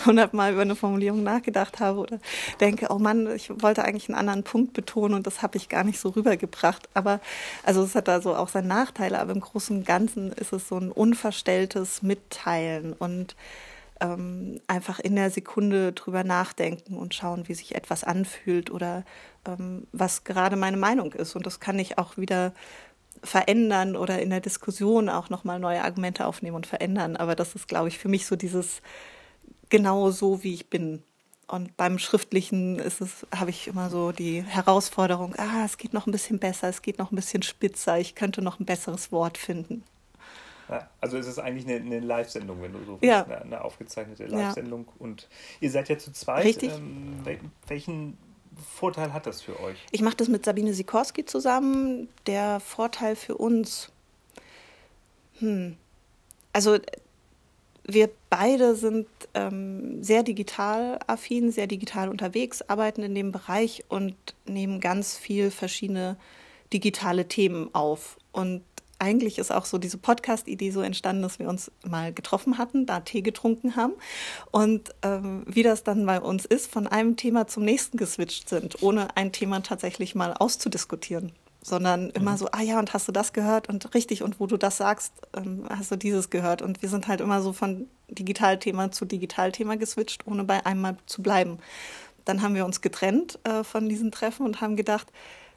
hundertmal 0.05 0.53
über 0.53 0.63
eine 0.63 0.77
Formulierung 0.77 1.23
nachgedacht 1.23 1.81
habe 1.81 2.01
oder 2.01 2.21
denke, 2.61 2.89
oh 2.91 2.99
Mann, 2.99 3.35
ich 3.35 3.51
wollte 3.63 3.85
eigentlich 3.85 4.09
einen 4.09 4.19
anderen 4.19 4.45
Punkt 4.45 4.73
betonen 4.73 5.15
und 5.15 5.27
das 5.27 5.43
habe 5.43 5.57
ich 5.57 5.69
gar 5.69 5.85
nicht 5.85 5.99
so 5.99 6.11
rübergebracht. 6.11 6.89
Aber 6.95 7.21
also 7.63 7.83
es 7.83 7.95
hat 7.95 8.09
da 8.09 8.21
so 8.21 8.35
auch 8.35 8.49
seine 8.49 8.69
Nachteile, 8.69 9.19
aber 9.21 9.33
im 9.33 9.41
Großen 9.41 9.79
und 9.79 9.87
Ganzen 9.87 10.33
ist 10.33 10.53
es 10.53 10.69
so 10.69 10.77
ein 10.77 10.91
unverstelltes 10.93 12.03
Mitteilen 12.03 12.93
und 12.93 13.37
ähm, 14.01 14.61
einfach 14.67 15.01
in 15.01 15.17
der 15.17 15.31
Sekunde 15.31 15.93
drüber 15.93 16.25
nachdenken 16.25 16.97
und 16.97 17.15
schauen, 17.15 17.49
wie 17.49 17.55
sich 17.55 17.75
etwas 17.75 18.05
anfühlt 18.05 18.71
oder 18.71 19.05
ähm, 19.47 19.87
was 19.93 20.25
gerade 20.25 20.57
meine 20.57 20.77
Meinung 20.77 21.13
ist. 21.13 21.35
Und 21.35 21.47
das 21.47 21.61
kann 21.61 21.79
ich 21.79 21.99
auch 21.99 22.17
wieder 22.17 22.53
verändern 23.23 23.97
oder 23.97 24.21
in 24.21 24.31
der 24.31 24.41
Diskussion 24.41 25.09
auch 25.09 25.29
nochmal 25.31 25.59
neue 25.59 25.83
Argumente 25.83 26.27
aufnehmen 26.27 26.57
und 26.57 26.67
verändern. 26.67 27.17
Aber 27.17 27.35
das 27.35 27.55
ist, 27.55 27.69
glaube 27.69 27.89
ich, 27.89 27.99
für 27.99 28.09
mich 28.09 28.27
so 28.27 28.37
dieses 28.37 28.81
genau 29.69 30.11
so, 30.11 30.43
wie 30.43 30.55
ich 30.55 30.71
bin. 30.71 31.03
Und 31.47 31.77
beim 31.77 31.99
Schriftlichen 31.99 32.79
ist 32.79 33.01
es, 33.01 33.27
habe 33.35 33.51
ich 33.51 33.69
immer 33.69 33.89
so 33.89 34.13
die 34.13 34.43
Herausforderung, 34.43 35.35
ah, 35.39 35.65
es 35.65 35.79
geht 35.79 35.95
noch 35.95 36.07
ein 36.07 36.13
bisschen 36.13 36.39
besser, 36.39 36.69
es 36.69 36.83
geht 36.83 36.99
noch 36.99 37.11
ein 37.11 37.17
bisschen 37.17 37.43
spitzer, 37.43 37.99
ich 37.99 38.15
könnte 38.15 38.43
noch 38.43 38.61
ein 38.61 38.67
besseres 38.67 39.11
Wort 39.13 39.39
finden. 39.39 39.83
Also 41.01 41.17
es 41.17 41.27
ist 41.27 41.39
eigentlich 41.39 41.67
eine, 41.67 41.77
eine 41.77 42.01
Live-Sendung, 42.01 42.61
wenn 42.61 42.73
du 42.73 42.85
so 42.85 42.99
ja. 43.01 43.25
willst, 43.27 43.31
eine, 43.31 43.43
eine 43.43 43.65
aufgezeichnete 43.65 44.27
Live-Sendung. 44.27 44.85
Ja. 44.87 44.93
Und 44.99 45.29
ihr 45.61 45.71
seid 45.71 45.89
ja 45.89 45.97
zu 45.97 46.13
zweit. 46.13 46.45
Richtig. 46.45 46.73
Ähm, 46.75 47.23
welchen 47.67 48.19
Vorteil 48.59 49.13
hat 49.13 49.27
das 49.27 49.43
für 49.43 49.59
euch? 49.61 49.79
Ich 49.91 50.01
mache 50.01 50.17
das 50.17 50.29
mit 50.29 50.45
Sabine 50.45 50.75
Sikorski 50.75 51.25
zusammen. 51.25 52.09
Der 52.27 52.61
Vorteil 52.61 53.17
für 53.17 53.37
uns, 53.37 53.91
hm, 55.39 55.77
also 56.53 56.79
wir 57.85 58.11
beide 58.29 58.77
sind 58.77 59.09
ähm, 59.33 60.03
sehr 60.03 60.23
digital 60.23 60.99
affin, 61.07 61.51
sehr 61.51 61.67
digital 61.67 62.11
unterwegs, 62.11 62.61
arbeiten 62.63 63.03
in 63.03 63.15
dem 63.15 63.33
Bereich 63.33 63.85
und 63.89 64.15
nehmen 64.47 64.81
ganz 64.81 65.17
viel 65.17 65.51
verschiedene 65.51 66.17
digitale 66.73 67.29
Themen 67.29 67.75
auf. 67.75 68.19
Und 68.33 68.63
eigentlich 68.99 69.39
ist 69.39 69.53
auch 69.53 69.65
so 69.65 69.79
diese 69.79 69.99
Podcast-Idee 69.99 70.71
so 70.71 70.81
entstanden, 70.81 71.23
dass 71.23 71.39
wir 71.39 71.49
uns 71.49 71.71
mal 71.87 72.13
getroffen 72.13 72.59
hatten, 72.59 72.87
da 72.87 73.01
Tee 73.01 73.23
getrunken 73.23 73.77
haben 73.77 73.95
und 74.51 74.91
ähm, 75.03 75.45
wie 75.47 75.63
das 75.63 75.85
dann 75.85 76.05
bei 76.07 76.21
uns 76.21 76.45
ist, 76.45 76.71
von 76.71 76.87
einem 76.87 77.17
Thema 77.17 77.47
zum 77.47 77.65
nächsten 77.65 77.97
geswitcht 77.97 78.49
sind, 78.49 78.83
ohne 78.83 79.17
ein 79.17 79.33
Thema 79.33 79.63
tatsächlich 79.63 80.15
mal 80.15 80.33
auszudiskutieren 80.33 81.33
sondern 81.61 82.11
immer 82.11 82.33
mhm. 82.33 82.37
so, 82.37 82.49
ah 82.53 82.63
ja, 82.63 82.79
und 82.79 82.95
hast 82.95 83.09
du 83.09 83.13
das 83.13 83.33
gehört 83.33 83.69
und 83.69 83.95
richtig, 83.95 84.23
und 84.23 84.41
wo 84.41 84.47
du 84.47 84.57
das 84.57 84.77
sagst, 84.77 85.13
ähm, 85.37 85.65
hast 85.69 85.91
du 85.91 85.97
dieses 85.97 86.31
gehört. 86.31 86.63
Und 86.63 86.83
wir 86.83 86.89
sind 86.89 87.09
halt 87.09 87.21
immer 87.21 87.43
so 87.43 87.53
von 87.53 87.89
Digitalthema 88.09 88.91
zu 88.91 89.05
Digitalthema 89.05 89.75
geswitcht, 89.75 90.27
ohne 90.27 90.45
bei 90.45 90.65
einem 90.65 90.81
mal 90.81 90.97
zu 91.07 91.23
bleiben. 91.23 91.59
Dann 92.25 92.43
haben 92.43 92.55
wir 92.55 92.65
uns 92.65 92.81
getrennt 92.81 93.39
äh, 93.45 93.65
von 93.65 93.89
diesen 93.89 94.13
Treffen 94.13 94.47
und 94.47 94.61
haben 94.61 94.77
gedacht, 94.77 95.09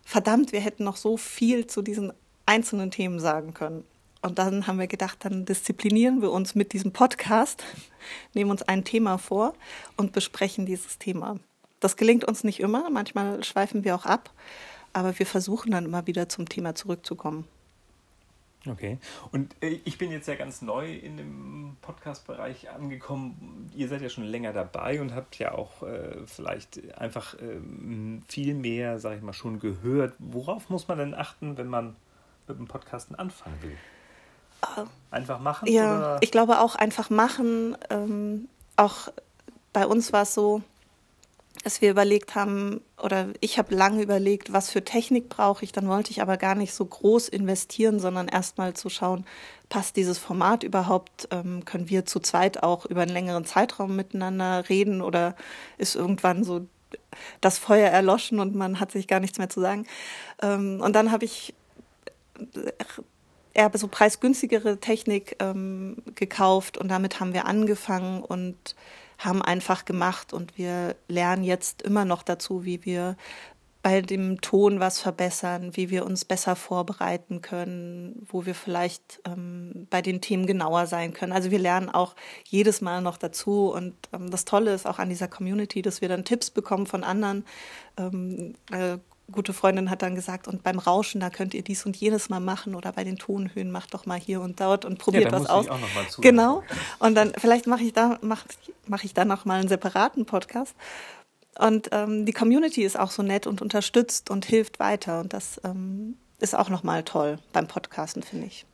verdammt, 0.04 0.52
wir 0.52 0.60
hätten 0.60 0.84
noch 0.84 0.98
so 0.98 1.18
viel 1.18 1.68
zu 1.68 1.82
diesen 1.82 2.12
einzelnen 2.52 2.92
Themen 2.92 3.20
sagen 3.20 3.54
können. 3.54 3.86
Und 4.22 4.38
dann 4.38 4.68
haben 4.68 4.78
wir 4.78 4.88
gedacht, 4.88 5.24
dann 5.24 5.46
disziplinieren 5.46 6.22
wir 6.22 6.32
uns 6.32 6.54
mit 6.54 6.74
diesem 6.74 6.92
Podcast, 6.92 7.64
nehmen 8.34 8.52
uns 8.52 8.62
ein 8.62 8.84
Thema 8.84 9.18
vor 9.18 9.54
und 9.96 10.12
besprechen 10.12 10.66
dieses 10.66 11.00
Thema. 11.00 11.40
Das 11.80 11.96
gelingt 11.96 12.26
uns 12.26 12.44
nicht 12.44 12.60
immer, 12.60 12.90
manchmal 12.90 13.44
schweifen 13.44 13.86
wir 13.86 13.96
auch 13.96 14.06
ab, 14.06 14.32
aber 14.92 15.18
wir 15.18 15.26
versuchen 15.26 15.72
dann 15.72 15.86
immer 15.86 16.06
wieder 16.08 16.28
zum 16.28 16.48
Thema 16.48 16.76
zurückzukommen. 16.76 17.48
Okay. 18.68 19.00
Und 19.32 19.56
äh, 19.62 19.80
ich 19.86 19.98
bin 19.98 20.12
jetzt 20.12 20.28
ja 20.28 20.36
ganz 20.36 20.62
neu 20.62 20.94
in 20.94 21.18
dem 21.18 21.78
Podcast-Bereich 21.82 22.70
angekommen. 22.70 23.72
Ihr 23.76 23.88
seid 23.88 24.02
ja 24.02 24.10
schon 24.10 24.26
länger 24.26 24.54
dabei 24.54 25.02
und 25.02 25.16
habt 25.16 25.40
ja 25.40 25.54
auch 25.54 25.82
äh, 25.82 26.28
vielleicht 26.28 26.96
einfach 26.96 27.34
äh, 27.36 27.60
viel 28.28 28.54
mehr, 28.54 29.00
sag 29.00 29.16
ich 29.18 29.24
mal, 29.24 29.34
schon 29.34 29.60
gehört. 29.60 30.14
Worauf 30.20 30.70
muss 30.70 30.88
man 30.88 31.00
denn 31.00 31.16
achten, 31.16 31.58
wenn 31.58 31.70
man 31.70 31.96
mit 32.48 32.58
dem 32.58 32.68
Podcasten 32.68 33.16
anfangen 33.16 33.58
will? 33.62 33.78
Äh, 34.62 34.86
einfach 35.10 35.40
machen? 35.40 35.68
Ja, 35.68 35.98
oder? 35.98 36.18
ich 36.22 36.32
glaube 36.32 36.60
auch 36.60 36.76
einfach 36.76 37.10
machen. 37.10 37.78
Ähm, 37.90 38.48
auch 38.76 39.10
bei 39.74 39.86
uns 39.86 40.14
war 40.14 40.24
es 40.24 40.34
so, 40.34 40.62
dass 41.64 41.82
wir 41.82 41.92
überlegt 41.92 42.34
haben, 42.36 42.82
oder 42.98 43.28
ich 43.40 43.58
habe 43.58 43.76
lange 43.76 44.02
überlegt, 44.02 44.52
was 44.52 44.70
für 44.70 44.84
Technik 44.84 45.30
brauche 45.30 45.64
ich. 45.64 45.72
Dann 45.72 45.88
wollte 45.88 46.12
ich 46.12 46.22
aber 46.22 46.38
gar 46.38 46.56
nicht 46.56 46.74
so 46.74 46.86
groß 46.86 47.30
investieren, 47.30 48.00
sondern 48.00 48.28
erstmal 48.28 48.74
zu 48.74 48.90
schauen, 48.90 49.26
passt 49.70 49.96
dieses 49.96 50.18
Format 50.18 50.64
überhaupt? 50.64 51.28
Ähm, 51.32 51.64
können 51.66 51.90
wir 51.90 52.06
zu 52.06 52.20
zweit 52.20 52.64
auch 52.64 52.86
über 52.86 53.02
einen 53.02 53.14
längeren 53.14 53.46
Zeitraum 53.46 53.96
miteinander 53.96 54.70
reden 54.70 55.02
oder 55.02 55.36
ist 55.78 55.96
irgendwann 55.96 56.44
so 56.44 56.66
das 57.42 57.58
Feuer 57.58 57.90
erloschen 57.90 58.40
und 58.40 58.56
man 58.56 58.80
hat 58.80 58.92
sich 58.92 59.08
gar 59.08 59.20
nichts 59.20 59.38
mehr 59.38 59.50
zu 59.50 59.62
sagen? 59.62 59.86
Ähm, 60.42 60.82
und 60.82 60.94
dann 60.94 61.12
habe 61.12 61.26
ich 61.26 61.54
eher 63.54 63.72
so 63.74 63.88
preisgünstigere 63.88 64.80
Technik 64.80 65.36
ähm, 65.40 65.98
gekauft 66.16 66.78
und 66.78 66.90
damit 66.90 67.20
haben 67.20 67.34
wir 67.34 67.46
angefangen 67.46 68.24
und 68.24 68.76
haben 69.18 69.42
einfach 69.42 69.86
gemacht 69.86 70.34
und 70.34 70.58
wir 70.58 70.96
lernen 71.08 71.44
jetzt 71.44 71.82
immer 71.82 72.06
noch 72.06 72.24
dazu, 72.24 72.66
wie 72.66 72.86
wir 72.86 73.18
bei 73.84 74.02
dem 74.02 74.42
Ton 74.42 74.80
was 74.80 75.00
verbessern, 75.00 75.76
wie 75.76 75.90
wir 75.90 76.06
uns 76.06 76.24
besser 76.24 76.56
vorbereiten 76.56 77.42
können, 77.42 78.28
wo 78.30 78.46
wir 78.46 78.54
vielleicht 78.54 79.22
ähm, 79.26 79.88
bei 79.90 80.04
den 80.04 80.22
Themen 80.22 80.46
genauer 80.46 80.86
sein 80.86 81.14
können. 81.14 81.32
Also 81.32 81.50
wir 81.50 81.58
lernen 81.58 81.90
auch 81.90 82.16
jedes 82.48 82.82
Mal 82.82 83.02
noch 83.02 83.18
dazu 83.18 83.72
und 83.72 83.96
ähm, 84.14 84.30
das 84.30 84.46
Tolle 84.46 84.74
ist 84.74 84.86
auch 84.86 85.00
an 85.00 85.10
dieser 85.10 85.28
Community, 85.28 85.82
dass 85.82 86.02
wir 86.02 86.10
dann 86.10 86.26
Tipps 86.26 86.52
bekommen 86.52 86.86
von 86.86 87.04
anderen. 87.04 87.44
Ähm, 87.98 88.54
äh, 88.72 89.00
gute 89.32 89.54
Freundin 89.54 89.90
hat 89.90 90.02
dann 90.02 90.16
gesagt, 90.16 90.48
und 90.48 90.64
beim 90.64 90.80
Rauschen, 90.80 91.22
da 91.22 91.30
könnt 91.30 91.54
ihr 91.54 91.64
dies 91.64 91.86
und 91.86 91.96
jenes 91.98 92.30
mal 92.30 92.40
machen 92.40 92.76
oder 92.76 92.92
bei 92.92 93.04
den 93.04 93.18
Tonhöhen 93.18 93.72
macht 93.72 93.94
doch 93.94 94.06
mal 94.06 94.20
hier 94.20 94.42
und 94.42 94.60
dort 94.60 94.86
und 94.86 95.00
probiert 95.00 95.26
ja, 95.26 95.32
was 95.32 95.46
aus. 95.48 95.68
genau. 96.20 96.64
Und 97.00 97.16
dann 97.16 97.34
vielleicht 97.38 97.68
mache 97.68 97.84
ich 97.84 97.94
da 97.94 98.20
mache 98.22 98.46
mach 98.88 99.04
ich 99.04 99.14
dann 99.14 99.28
noch 99.28 99.46
mal 99.46 99.60
einen 99.60 99.70
separaten 99.70 100.26
Podcast. 100.26 100.76
Und 101.60 101.90
ähm, 101.92 102.26
die 102.26 102.34
Community 102.34 102.84
ist 102.84 102.98
auch 102.98 103.12
so 103.12 103.24
nett 103.24 103.46
und 103.46 103.62
unterstützt 103.62 104.30
und 104.30 104.46
hilft 104.46 104.80
weiter 104.80 105.20
und 105.20 105.34
das 105.34 105.60
ähm, 105.64 106.18
ist 106.40 106.56
auch 106.56 106.70
noch 106.70 106.84
mal 106.84 107.04
toll 107.04 107.40
beim 107.54 107.68
Podcasten 107.68 108.24
finde 108.24 108.48
ich. 108.48 108.66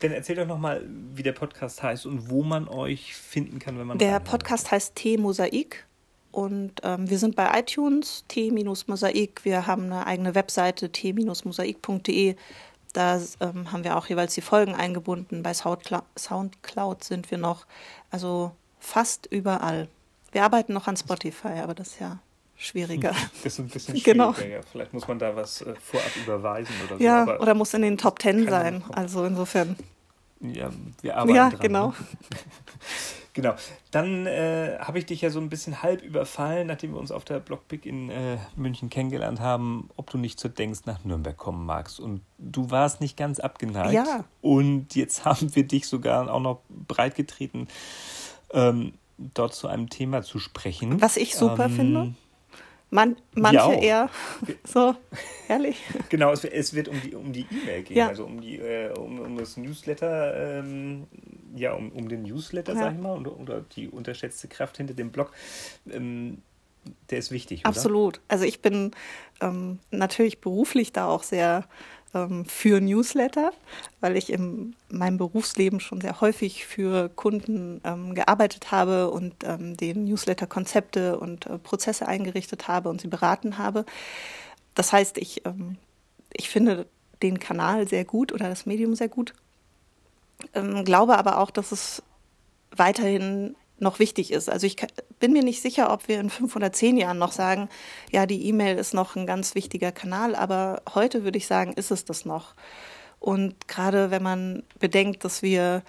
Dann 0.00 0.10
erzähl 0.10 0.34
doch 0.34 0.46
noch 0.46 0.58
mal, 0.58 0.84
wie 1.14 1.22
der 1.22 1.32
Podcast 1.32 1.80
heißt 1.82 2.06
und 2.06 2.28
wo 2.28 2.42
man 2.42 2.66
euch 2.66 3.14
finden 3.14 3.60
kann, 3.60 3.78
wenn 3.78 3.86
man 3.86 3.98
Der 3.98 4.18
Podcast 4.18 4.72
heißt 4.72 4.96
T-Mosaik 4.96 5.86
und 6.32 6.80
ähm, 6.82 7.08
wir 7.08 7.18
sind 7.18 7.36
bei 7.36 7.58
iTunes, 7.58 8.24
T-Mosaik. 8.28 9.44
Wir 9.44 9.66
haben 9.66 9.84
eine 9.84 10.06
eigene 10.06 10.34
Webseite, 10.34 10.90
t-mosaik.de. 10.90 12.36
Da 12.94 13.20
ähm, 13.40 13.70
haben 13.70 13.84
wir 13.84 13.96
auch 13.96 14.06
jeweils 14.06 14.34
die 14.34 14.40
Folgen 14.40 14.74
eingebunden. 14.74 15.42
Bei 15.42 15.52
Soundcloud, 15.52 16.04
Soundcloud 16.18 17.04
sind 17.04 17.30
wir 17.30 17.38
noch, 17.38 17.66
also 18.10 18.52
fast 18.80 19.26
überall. 19.26 19.88
Wir 20.32 20.44
arbeiten 20.44 20.72
noch 20.72 20.88
an 20.88 20.96
Spotify, 20.96 21.60
aber 21.62 21.74
das 21.74 21.88
ist 21.88 22.00
ja 22.00 22.18
schwieriger. 22.56 23.14
Das 23.44 23.52
ist 23.52 23.58
ein 23.58 23.68
bisschen 23.68 23.96
schwieriger, 23.98 24.32
genau. 24.34 24.62
Vielleicht 24.72 24.94
muss 24.94 25.06
man 25.06 25.18
da 25.18 25.36
was 25.36 25.60
äh, 25.60 25.74
vorab 25.82 26.16
überweisen 26.16 26.74
oder 26.86 26.96
so. 26.96 27.04
Ja, 27.04 27.38
oder 27.40 27.54
muss 27.54 27.74
in 27.74 27.82
den 27.82 27.98
Top 27.98 28.18
Ten 28.18 28.48
sein. 28.48 28.82
Also 28.92 29.24
insofern. 29.26 29.76
Ja, 30.40 30.70
wir 31.02 31.16
arbeiten 31.16 31.36
ja, 31.36 31.50
dran. 31.50 31.52
Ja, 31.52 31.58
genau. 31.58 31.86
Ne? 31.88 31.94
Genau. 33.34 33.54
Dann 33.90 34.26
äh, 34.26 34.76
habe 34.78 34.98
ich 34.98 35.06
dich 35.06 35.22
ja 35.22 35.30
so 35.30 35.40
ein 35.40 35.48
bisschen 35.48 35.82
halb 35.82 36.02
überfallen, 36.02 36.66
nachdem 36.66 36.92
wir 36.92 37.00
uns 37.00 37.10
auf 37.10 37.24
der 37.24 37.40
Blockpick 37.40 37.86
in 37.86 38.10
äh, 38.10 38.36
München 38.56 38.90
kennengelernt 38.90 39.40
haben, 39.40 39.88
ob 39.96 40.10
du 40.10 40.18
nicht 40.18 40.38
zu 40.38 40.48
Denkst 40.48 40.80
nach 40.84 41.04
Nürnberg 41.04 41.36
kommen 41.36 41.64
magst. 41.64 41.98
Und 41.98 42.20
du 42.38 42.70
warst 42.70 43.00
nicht 43.00 43.16
ganz 43.16 43.40
abgeneigt. 43.40 43.92
Ja. 43.92 44.24
Und 44.42 44.94
jetzt 44.94 45.24
haben 45.24 45.54
wir 45.54 45.66
dich 45.66 45.86
sogar 45.86 46.30
auch 46.30 46.40
noch 46.40 46.60
breitgetreten, 46.68 47.68
ähm, 48.52 48.94
dort 49.16 49.54
zu 49.54 49.66
einem 49.68 49.88
Thema 49.88 50.22
zu 50.22 50.38
sprechen. 50.38 51.00
Was 51.00 51.16
ich 51.16 51.34
super 51.34 51.66
ähm, 51.66 51.76
finde. 51.76 52.14
Man, 52.92 53.16
manche 53.34 53.72
eher 53.72 54.10
so 54.64 54.94
herrlich. 55.46 55.82
Genau, 56.10 56.30
es, 56.30 56.44
es, 56.44 56.74
wird 56.74 56.88
um 56.88 57.00
die 57.00 57.14
um 57.14 57.32
die 57.32 57.46
E-Mail 57.50 57.82
gehen, 57.84 57.96
ja. 57.96 58.08
also 58.08 58.26
um 58.26 58.42
die 58.42 58.58
äh, 58.58 58.92
um, 58.92 59.18
um 59.18 59.38
das 59.38 59.56
Newsletter, 59.56 60.58
ähm, 60.58 61.06
ja 61.56 61.72
um, 61.72 61.90
um 61.92 62.06
den 62.10 62.20
Newsletter, 62.24 62.74
ja. 62.74 62.80
sag 62.80 62.92
ich 62.92 63.00
mal, 63.00 63.16
oder, 63.16 63.40
oder 63.40 63.60
die 63.62 63.88
unterschätzte 63.88 64.46
Kraft 64.46 64.76
hinter 64.76 64.92
dem 64.92 65.10
Blog. 65.10 65.32
Ähm, 65.90 66.42
der 67.08 67.18
ist 67.18 67.30
wichtig. 67.30 67.60
Oder? 67.60 67.68
Absolut. 67.68 68.20
Also 68.28 68.44
ich 68.44 68.60
bin 68.60 68.90
ähm, 69.40 69.78
natürlich 69.90 70.42
beruflich 70.42 70.92
da 70.92 71.06
auch 71.06 71.22
sehr 71.22 71.64
ähm, 72.14 72.44
für 72.44 72.80
Newsletter, 72.80 73.52
weil 74.00 74.16
ich 74.16 74.32
in 74.32 74.74
meinem 74.88 75.18
Berufsleben 75.18 75.80
schon 75.80 76.00
sehr 76.00 76.20
häufig 76.20 76.66
für 76.66 77.08
Kunden 77.08 77.80
ähm, 77.84 78.14
gearbeitet 78.14 78.70
habe 78.70 79.10
und 79.10 79.34
ähm, 79.44 79.76
den 79.76 80.04
Newsletter-Konzepte 80.04 81.18
und 81.18 81.46
äh, 81.46 81.58
Prozesse 81.58 82.06
eingerichtet 82.06 82.68
habe 82.68 82.88
und 82.88 83.00
sie 83.00 83.08
beraten 83.08 83.58
habe. 83.58 83.84
Das 84.74 84.92
heißt, 84.92 85.18
ich, 85.18 85.44
ähm, 85.46 85.76
ich 86.32 86.48
finde 86.48 86.86
den 87.22 87.38
Kanal 87.38 87.88
sehr 87.88 88.04
gut 88.04 88.32
oder 88.32 88.48
das 88.48 88.66
Medium 88.66 88.94
sehr 88.94 89.08
gut, 89.08 89.32
ähm, 90.54 90.84
glaube 90.84 91.18
aber 91.18 91.38
auch, 91.38 91.50
dass 91.50 91.72
es 91.72 92.02
weiterhin 92.74 93.54
noch 93.82 93.98
wichtig 93.98 94.32
ist. 94.32 94.48
Also 94.48 94.66
ich 94.66 94.76
bin 95.18 95.32
mir 95.32 95.42
nicht 95.42 95.60
sicher, 95.60 95.92
ob 95.92 96.08
wir 96.08 96.20
in 96.20 96.30
fünf 96.30 96.56
oder 96.56 96.72
zehn 96.72 96.96
Jahren 96.96 97.18
noch 97.18 97.32
sagen, 97.32 97.68
ja, 98.10 98.26
die 98.26 98.46
E-Mail 98.46 98.78
ist 98.78 98.94
noch 98.94 99.16
ein 99.16 99.26
ganz 99.26 99.54
wichtiger 99.54 99.92
Kanal, 99.92 100.34
aber 100.34 100.82
heute 100.94 101.24
würde 101.24 101.38
ich 101.38 101.46
sagen, 101.46 101.72
ist 101.74 101.90
es 101.90 102.04
das 102.04 102.24
noch. 102.24 102.54
Und 103.18 103.68
gerade 103.68 104.10
wenn 104.10 104.22
man 104.22 104.64
bedenkt, 104.80 105.24
dass 105.24 105.42
wir 105.42 105.82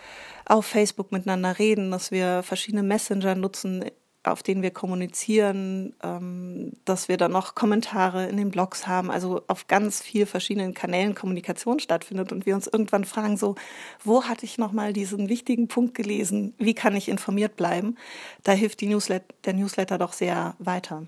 auf 0.46 0.66
Facebook 0.66 1.12
miteinander 1.12 1.58
reden, 1.58 1.90
dass 1.90 2.12
wir 2.12 2.44
verschiedene 2.44 2.84
Messenger 2.84 3.34
nutzen, 3.36 3.86
auf 4.24 4.42
denen 4.42 4.62
wir 4.62 4.72
kommunizieren, 4.72 5.94
ähm, 6.02 6.72
dass 6.86 7.10
wir 7.10 7.18
dann 7.18 7.34
noch 7.34 7.56
Kommentare 7.56 8.28
in 8.28 8.38
den 8.38 8.52
Blogs 8.52 8.88
haben, 8.88 9.12
also 9.12 9.42
auf 9.48 9.68
ganz 9.68 10.02
vielen 10.02 10.28
verschiedenen 10.28 10.74
Kanälen 10.74 11.14
Kommunikation 11.14 11.80
stattfindet 11.80 12.32
und 12.32 12.46
wir 12.46 12.56
uns 12.56 12.68
irgendwann 12.68 13.04
fragen 13.04 13.38
so, 13.38 13.56
wo 14.04 14.24
hatte 14.24 14.46
ich 14.46 14.58
nochmal 14.58 14.94
diesen 14.94 15.28
wichtigen 15.28 15.68
Punkt 15.68 15.94
gelesen? 15.94 16.54
Wie 16.58 16.74
kann 16.74 16.96
ich 16.96 17.10
informiert 17.10 17.58
bleiben? 17.58 17.98
Da 18.44 18.54
hilft 18.54 18.80
die 18.82 18.88
Newsletter, 18.88 19.26
der 19.44 19.54
Newsletter 19.54 19.98
doch 19.98 20.14
sehr 20.14 20.56
weiter, 20.60 21.06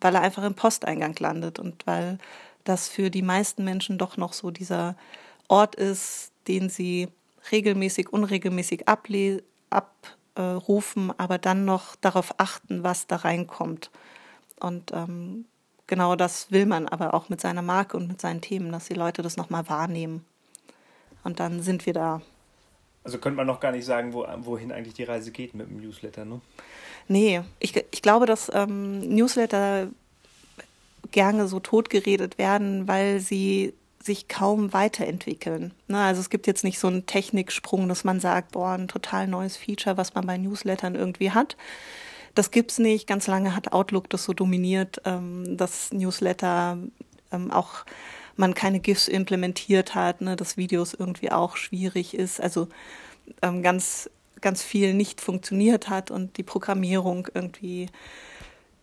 weil 0.00 0.14
er 0.14 0.20
einfach 0.20 0.44
im 0.44 0.54
Posteingang 0.54 1.16
landet 1.18 1.58
und 1.58 1.86
weil 1.86 2.18
das 2.64 2.88
für 2.88 3.10
die 3.10 3.22
meisten 3.22 3.64
Menschen 3.64 3.96
doch 3.96 4.18
noch 4.18 4.34
so 4.34 4.50
dieser 4.50 4.94
Ort 5.48 5.74
ist, 5.74 6.32
den 6.48 6.68
sie 6.68 7.08
regelmäßig, 7.50 8.12
unregelmäßig 8.12 8.86
able 8.88 9.42
ab 9.70 10.17
äh, 10.38 10.42
rufen, 10.42 11.12
aber 11.18 11.36
dann 11.36 11.64
noch 11.64 11.96
darauf 11.96 12.34
achten, 12.38 12.84
was 12.84 13.08
da 13.08 13.16
reinkommt. 13.16 13.90
Und 14.60 14.92
ähm, 14.92 15.46
genau 15.88 16.14
das 16.14 16.52
will 16.52 16.64
man 16.64 16.86
aber 16.88 17.12
auch 17.12 17.28
mit 17.28 17.40
seiner 17.40 17.62
Marke 17.62 17.96
und 17.96 18.06
mit 18.06 18.20
seinen 18.20 18.40
Themen, 18.40 18.70
dass 18.70 18.86
die 18.86 18.94
Leute 18.94 19.22
das 19.22 19.36
nochmal 19.36 19.68
wahrnehmen. 19.68 20.24
Und 21.24 21.40
dann 21.40 21.60
sind 21.60 21.86
wir 21.86 21.92
da. 21.92 22.22
Also 23.02 23.18
könnte 23.18 23.36
man 23.36 23.46
noch 23.46 23.58
gar 23.58 23.72
nicht 23.72 23.84
sagen, 23.84 24.12
wo, 24.12 24.24
wohin 24.38 24.70
eigentlich 24.70 24.94
die 24.94 25.04
Reise 25.04 25.32
geht 25.32 25.54
mit 25.54 25.68
dem 25.68 25.80
Newsletter, 25.80 26.24
ne? 26.24 26.40
Nee, 27.08 27.40
ich, 27.58 27.74
ich 27.90 28.02
glaube, 28.02 28.26
dass 28.26 28.50
ähm, 28.54 29.00
Newsletter 29.00 29.88
gerne 31.10 31.48
so 31.48 31.58
totgeredet 31.58 32.38
werden, 32.38 32.86
weil 32.86 33.18
sie 33.18 33.74
sich 34.08 34.26
kaum 34.26 34.72
weiterentwickeln. 34.72 35.72
Ne? 35.86 35.98
Also 35.98 36.20
es 36.20 36.30
gibt 36.30 36.48
jetzt 36.48 36.64
nicht 36.64 36.80
so 36.80 36.88
einen 36.88 37.06
Techniksprung, 37.06 37.88
dass 37.88 38.02
man 38.02 38.18
sagt, 38.18 38.52
boah, 38.52 38.72
ein 38.72 38.88
total 38.88 39.28
neues 39.28 39.56
Feature, 39.56 39.96
was 39.96 40.14
man 40.14 40.26
bei 40.26 40.36
Newslettern 40.36 40.96
irgendwie 40.96 41.30
hat. 41.30 41.56
Das 42.34 42.50
gibt's 42.50 42.78
nicht. 42.78 43.06
Ganz 43.06 43.26
lange 43.28 43.54
hat 43.54 43.72
Outlook 43.72 44.10
das 44.10 44.24
so 44.24 44.32
dominiert, 44.32 45.00
ähm, 45.04 45.56
dass 45.56 45.92
Newsletter 45.92 46.78
ähm, 47.30 47.50
auch 47.52 47.84
man 48.36 48.54
keine 48.54 48.80
GIFs 48.80 49.08
implementiert 49.08 49.94
hat, 49.94 50.20
ne, 50.20 50.36
dass 50.36 50.56
Videos 50.56 50.94
irgendwie 50.94 51.30
auch 51.30 51.56
schwierig 51.56 52.14
ist, 52.14 52.40
also 52.40 52.68
ähm, 53.42 53.62
ganz, 53.62 54.08
ganz 54.40 54.62
viel 54.62 54.94
nicht 54.94 55.20
funktioniert 55.20 55.88
hat 55.88 56.10
und 56.10 56.36
die 56.36 56.44
Programmierung 56.44 57.28
irgendwie 57.34 57.88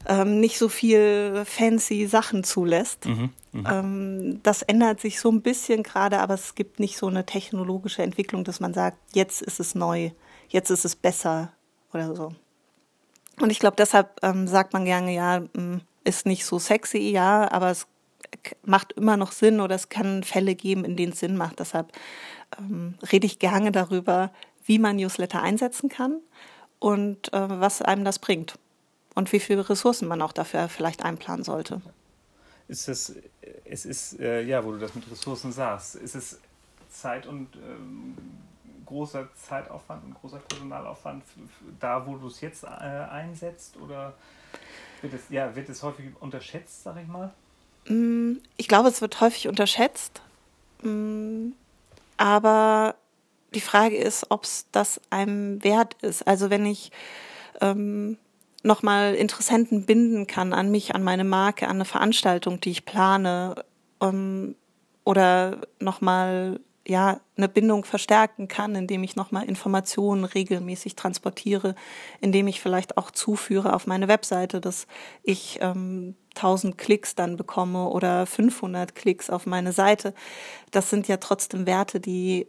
ähm, 0.08 0.40
nicht 0.40 0.58
so 0.58 0.70
viel 0.70 1.44
fancy 1.46 2.08
Sachen 2.08 2.44
zulässt. 2.44 3.06
Mhm, 3.06 3.30
mh. 3.52 3.80
ähm, 3.80 4.40
das 4.44 4.62
ändert 4.62 5.00
sich 5.00 5.20
so 5.20 5.32
ein 5.32 5.42
bisschen 5.42 5.84
gerade, 5.84 6.20
aber 6.20 6.34
es 6.34 6.56
gibt 6.56 6.80
nicht 6.80 6.98
so 6.98 7.08
eine 7.08 7.26
technologische 7.26 8.04
Entwicklung, 8.04 8.44
dass 8.44 8.60
man 8.60 8.74
sagt, 8.74 8.98
jetzt 9.14 9.42
ist 9.42 9.60
es 9.60 9.76
neu, 9.76 10.12
jetzt 10.50 10.70
ist 10.70 10.86
es 10.86 10.96
besser 10.96 11.52
oder 11.94 12.16
so. 12.16 12.34
Und 13.40 13.50
ich 13.50 13.60
glaube, 13.60 13.76
deshalb 13.78 14.20
ähm, 14.24 14.48
sagt 14.48 14.74
man 14.74 14.86
gerne, 14.86 15.14
ja, 15.14 15.40
mm, 15.40 15.82
ist 16.04 16.26
nicht 16.26 16.46
so 16.46 16.60
sexy, 16.60 17.10
ja, 17.10 17.52
aber 17.52 17.72
es 17.72 17.88
macht 18.64 18.94
immer 18.94 19.18
noch 19.18 19.32
Sinn 19.32 19.60
oder 19.60 19.76
es 19.76 19.90
kann 19.90 20.24
Fälle 20.24 20.56
geben, 20.56 20.86
in 20.86 20.96
denen 20.96 21.14
es 21.14 21.20
Sinn 21.20 21.36
macht. 21.36 21.60
Deshalb 21.60 21.92
ähm, 22.60 22.96
rede 23.12 23.26
ich 23.26 23.40
gerne 23.40 23.72
darüber, 23.72 24.32
wie 24.66 24.80
man 24.80 24.96
Newsletter 24.98 25.42
einsetzen 25.42 25.90
kann 25.90 26.20
und 26.80 27.34
äh, 27.34 27.50
was 27.50 27.82
einem 27.82 28.06
das 28.06 28.20
bringt 28.20 28.58
und 29.16 29.32
wie 29.32 29.40
viele 29.40 29.68
Ressourcen 29.68 30.08
man 30.08 30.22
auch 30.22 30.34
dafür 30.34 30.70
vielleicht 30.70 31.04
einplanen 31.04 31.44
sollte. 31.44 31.82
Ist 32.68 32.88
es, 32.88 33.16
es 33.64 33.86
ist, 33.86 34.20
äh, 34.20 34.42
ja, 34.42 34.64
wo 34.64 34.72
du 34.72 34.78
das 34.78 34.94
mit 34.96 35.10
Ressourcen 35.10 35.52
sagst, 35.52 35.96
ist 35.96 36.16
es 36.16 36.40
Zeit 36.92 37.26
und 37.26 37.56
ähm, 37.56 38.16
großer 38.86 39.28
Zeitaufwand 39.36 40.04
und 40.04 40.14
großer 40.16 40.40
Personalaufwand 40.40 41.24
da, 41.80 42.06
wo 42.06 42.16
du 42.18 42.28
es 42.28 42.42
jetzt 42.42 42.64
äh, 42.64 42.68
einsetzt 42.68 43.78
oder 43.78 44.14
wird 45.02 45.14
es, 45.14 45.22
ja, 45.30 45.56
wird 45.56 45.70
es 45.70 45.84
häufig 45.84 46.06
unterschätzt, 46.20 46.84
sag 46.84 46.98
ich 47.02 47.08
mal? 47.08 47.34
Mm, 47.88 48.38
ich 48.58 48.68
glaube, 48.68 48.90
es 48.90 49.02
wird 49.02 49.20
häufig 49.22 49.48
unterschätzt. 49.48 50.22
Mm, 50.82 51.50
aber 52.18 52.96
die 53.54 53.62
Frage 53.62 53.98
ist, 53.98 54.30
ob 54.30 54.44
es 54.44 54.66
das 54.72 55.02
einem 55.10 55.64
wert 55.64 55.96
ist. 56.02 56.28
Also 56.28 56.50
wenn 56.50 56.66
ich 56.66 56.92
ähm, 57.62 58.18
nochmal 58.66 59.16
Interessenten 59.16 59.86
binden 59.86 60.28
kann 60.28 60.54
an 60.54 60.72
mich, 60.72 60.96
an 60.96 61.04
meine 61.04 61.24
Marke, 61.24 61.68
an 61.68 61.78
eine 61.78 61.86
Veranstaltung, 61.86 62.60
die 62.60 62.72
ich 62.72 62.86
plane, 62.86 63.56
ähm, 64.02 64.56
oder 65.04 65.62
nochmal 65.80 66.60
ja 66.88 67.20
eine 67.36 67.48
Bindung 67.48 67.84
verstärken 67.84 68.48
kann, 68.48 68.76
indem 68.76 69.04
ich 69.04 69.16
nochmal 69.16 69.46
Informationen 69.46 70.24
regelmäßig 70.24 70.96
transportiere, 70.96 71.76
indem 72.22 72.48
ich 72.48 72.62
vielleicht 72.62 72.98
auch 72.98 73.12
zuführe 73.12 73.74
auf 73.74 73.88
meine 73.88 74.08
Webseite, 74.08 74.62
dass 74.62 74.86
ich 75.24 75.60
ähm, 75.62 76.16
1000 76.36 76.78
Klicks 76.78 77.16
dann 77.16 77.38
bekomme 77.38 77.90
oder 77.90 78.26
500 78.26 78.94
Klicks 78.94 79.30
auf 79.30 79.46
meine 79.46 79.72
Seite. 79.72 80.14
Das 80.72 80.90
sind 80.90 81.08
ja 81.08 81.18
trotzdem 81.18 81.66
Werte, 81.66 82.00
die 82.00 82.48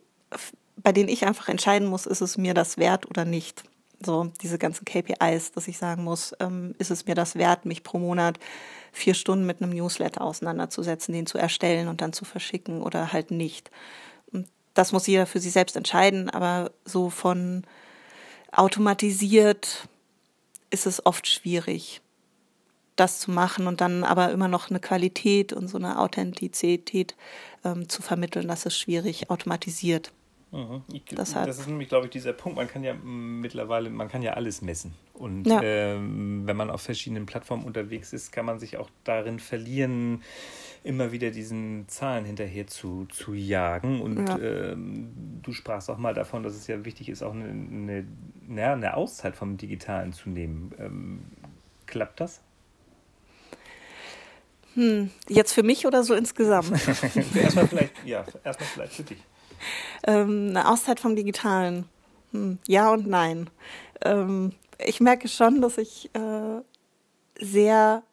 bei 0.76 0.92
denen 0.92 1.08
ich 1.08 1.24
einfach 1.26 1.48
entscheiden 1.48 1.88
muss, 1.88 2.04
ist 2.04 2.20
es 2.20 2.36
mir 2.36 2.52
das 2.52 2.76
wert 2.76 3.08
oder 3.08 3.24
nicht. 3.24 3.64
So 4.04 4.30
diese 4.42 4.58
ganzen 4.58 4.84
KPIs, 4.84 5.52
dass 5.52 5.68
ich 5.68 5.78
sagen 5.78 6.04
muss, 6.04 6.34
ähm, 6.40 6.74
ist 6.78 6.90
es 6.90 7.06
mir 7.06 7.14
das 7.14 7.34
wert, 7.34 7.64
mich 7.64 7.82
pro 7.82 7.98
Monat 7.98 8.38
vier 8.92 9.14
Stunden 9.14 9.46
mit 9.46 9.62
einem 9.62 9.72
Newsletter 9.72 10.22
auseinanderzusetzen, 10.22 11.14
den 11.14 11.26
zu 11.26 11.38
erstellen 11.38 11.88
und 11.88 12.00
dann 12.00 12.12
zu 12.12 12.24
verschicken 12.24 12.82
oder 12.82 13.12
halt 13.12 13.30
nicht 13.30 13.70
das 14.76 14.92
muss 14.92 15.06
jeder 15.06 15.26
für 15.26 15.40
sich 15.40 15.52
selbst 15.52 15.76
entscheiden, 15.76 16.30
aber 16.30 16.70
so 16.84 17.10
von 17.10 17.64
automatisiert 18.52 19.88
ist 20.70 20.86
es 20.86 21.04
oft 21.04 21.26
schwierig, 21.26 22.02
das 22.94 23.18
zu 23.18 23.30
machen 23.30 23.66
und 23.66 23.80
dann 23.80 24.04
aber 24.04 24.30
immer 24.30 24.48
noch 24.48 24.70
eine 24.70 24.80
Qualität 24.80 25.52
und 25.52 25.68
so 25.68 25.78
eine 25.78 25.98
Authentizität 25.98 27.16
ähm, 27.64 27.88
zu 27.88 28.02
vermitteln, 28.02 28.48
das 28.48 28.66
ist 28.66 28.78
schwierig 28.78 29.30
automatisiert. 29.30 30.12
Mhm. 30.52 30.82
Ich, 30.92 31.04
das, 31.06 31.32
das, 31.32 31.58
ist 31.58 31.66
nämlich, 31.66 31.88
glaube 31.88 32.06
ich, 32.06 32.12
dieser 32.12 32.32
Punkt. 32.32 32.56
Man 32.56 32.68
kann 32.68 32.84
ja 32.84 32.94
mittlerweile, 32.94 33.90
man 33.90 34.08
kann 34.08 34.22
ja 34.22 34.34
alles 34.34 34.62
messen. 34.62 34.94
Und 35.12 35.46
ja. 35.46 35.60
ähm, 35.62 36.42
wenn 36.46 36.56
man 36.56 36.70
auf 36.70 36.82
verschiedenen 36.82 37.26
Plattformen 37.26 37.64
unterwegs 37.64 38.12
ist, 38.12 38.30
kann 38.30 38.46
man 38.46 38.58
sich 38.58 38.76
auch 38.76 38.88
darin 39.04 39.40
verlieren, 39.40 40.22
immer 40.84 41.10
wieder 41.10 41.30
diesen 41.30 41.88
Zahlen 41.88 42.24
hinterher 42.24 42.68
zu, 42.68 43.06
zu 43.06 43.34
jagen. 43.34 44.00
Und 44.00 44.28
ja. 44.28 44.38
ähm, 44.38 45.40
du 45.42 45.52
sprachst 45.52 45.90
auch 45.90 45.98
mal 45.98 46.14
davon, 46.14 46.44
dass 46.44 46.54
es 46.54 46.68
ja 46.68 46.84
wichtig 46.84 47.08
ist, 47.08 47.22
auch 47.22 47.34
eine, 47.34 47.48
eine, 47.48 48.06
eine 48.48 48.96
Auszeit 48.96 49.34
vom 49.34 49.56
Digitalen 49.56 50.12
zu 50.12 50.30
nehmen. 50.30 50.72
Ähm, 50.78 51.20
klappt 51.86 52.20
das? 52.20 52.40
Hm, 54.74 55.10
jetzt 55.28 55.52
für 55.52 55.62
mich 55.64 55.86
oder 55.86 56.04
so 56.04 56.14
insgesamt? 56.14 56.70
erstmal 57.34 57.66
vielleicht, 57.66 57.92
ja, 58.04 58.24
erstmal 58.44 58.68
vielleicht 58.68 58.92
für 58.92 59.02
dich. 59.02 59.18
Ähm, 60.08 60.50
eine 60.50 60.68
Auszeit 60.68 61.00
vom 61.00 61.16
Digitalen. 61.16 61.88
Hm, 62.30 62.58
ja 62.68 62.92
und 62.92 63.08
nein. 63.08 63.50
Ähm, 64.02 64.52
ich 64.78 65.00
merke 65.00 65.26
schon, 65.26 65.60
dass 65.60 65.78
ich 65.78 66.10
äh, 66.14 66.60
sehr 67.40 68.04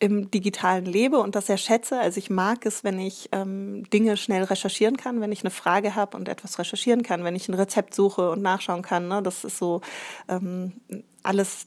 im 0.00 0.30
Digitalen 0.30 0.86
lebe 0.86 1.18
und 1.18 1.34
das 1.36 1.46
sehr 1.46 1.58
schätze. 1.58 2.00
Also 2.00 2.18
ich 2.18 2.30
mag 2.30 2.64
es, 2.64 2.82
wenn 2.82 2.98
ich 2.98 3.28
ähm, 3.32 3.88
Dinge 3.90 4.16
schnell 4.16 4.42
recherchieren 4.44 4.96
kann, 4.96 5.20
wenn 5.20 5.30
ich 5.30 5.42
eine 5.42 5.50
Frage 5.50 5.94
habe 5.94 6.16
und 6.16 6.28
etwas 6.28 6.58
recherchieren 6.58 7.02
kann, 7.02 7.22
wenn 7.22 7.36
ich 7.36 7.48
ein 7.48 7.54
Rezept 7.54 7.94
suche 7.94 8.30
und 8.30 8.40
nachschauen 8.40 8.82
kann. 8.82 9.08
Ne? 9.08 9.22
Das 9.22 9.44
ist 9.44 9.58
so 9.58 9.82
ähm, 10.28 10.72
alles 11.22 11.66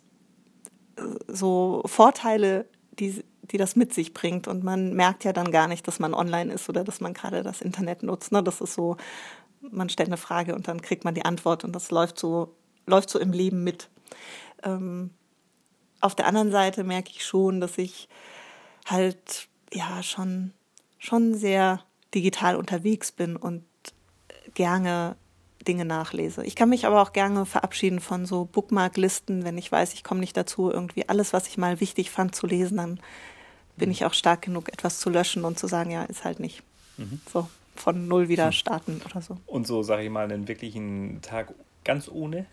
äh, 0.98 1.04
so 1.28 1.84
Vorteile, 1.86 2.66
die, 3.00 3.24
die 3.44 3.58
das 3.58 3.76
mit 3.76 3.94
sich 3.94 4.14
bringt. 4.14 4.48
Und 4.48 4.64
man 4.64 4.94
merkt 4.94 5.24
ja 5.24 5.34
dann 5.34 5.52
gar 5.52 5.68
nicht, 5.68 5.88
dass 5.88 6.00
man 6.00 6.14
online 6.14 6.54
ist 6.54 6.70
oder 6.70 6.84
dass 6.84 7.02
man 7.02 7.14
gerade 7.14 7.44
das 7.44 7.62
Internet 7.62 8.04
nutzt. 8.04 8.32
Ne? 8.32 8.44
Das 8.44 8.62
ist 8.62 8.74
so, 8.74 8.98
man 9.62 9.90
stellt 9.90 10.10
eine 10.10 10.18
Frage 10.18 10.56
und 10.56 10.68
dann 10.68 10.82
kriegt 10.82 11.04
man 11.04 11.14
die 11.14 11.26
Antwort 11.26 11.64
und 11.64 11.74
das 11.74 11.92
läuft 11.92 12.20
so, 12.20 12.56
läuft 12.86 13.10
so 13.10 13.20
im 13.20 13.32
Leben 13.32 13.64
mit. 13.64 13.90
Ähm, 14.64 15.12
auf 16.02 16.16
der 16.16 16.28
anderen 16.28 16.52
Seite 16.52 16.84
merke 16.84 17.12
ich 17.12 17.26
schon, 17.26 17.62
dass 17.62 17.78
ich 17.78 18.10
halt 18.86 19.48
ja 19.72 20.04
schon, 20.04 20.54
schon 20.98 21.36
sehr 21.36 21.82
digital 22.14 22.56
unterwegs 22.56 23.12
bin 23.12 23.36
und 23.36 23.64
gerne 24.54 25.16
Dinge 25.64 25.86
nachlese. 25.86 26.44
Ich 26.46 26.56
kann 26.56 26.70
mich 26.70 26.86
aber 26.86 27.02
auch 27.02 27.14
gerne 27.14 27.46
verabschieden 27.46 28.00
von 28.00 28.26
so 28.26 28.46
Bookmark-Listen, 28.46 29.46
wenn 29.46 29.58
ich 29.58 29.72
weiß, 29.72 29.94
ich 29.94 30.04
komme 30.04 30.20
nicht 30.20 30.36
dazu, 30.36 30.70
irgendwie 30.70 31.08
alles, 31.08 31.34
was 31.34 31.48
ich 31.48 31.58
mal 31.58 31.80
wichtig 31.80 32.12
fand 32.12 32.36
zu 32.36 32.48
lesen, 32.48 32.78
dann 32.78 33.00
bin 33.78 33.92
ich 33.92 34.06
auch 34.06 34.14
stark 34.14 34.44
genug, 34.44 34.72
etwas 34.72 35.00
zu 35.00 35.10
löschen 35.10 35.46
und 35.46 35.60
zu 35.60 35.68
sagen, 35.68 35.92
ja, 35.92 36.04
ist 36.04 36.24
halt 36.24 36.40
nicht. 36.40 36.64
Mhm. 36.98 37.22
So, 37.32 37.50
von 37.76 38.08
null 38.08 38.30
wieder 38.30 38.52
starten 38.52 39.02
oder 39.06 39.22
so. 39.22 39.38
Und 39.46 39.68
so, 39.68 39.84
sage 39.84 40.04
ich 40.04 40.10
mal, 40.10 40.24
einen 40.24 40.48
wirklichen 40.48 41.22
Tag 41.22 41.54
ganz 41.84 42.08
ohne? 42.10 42.46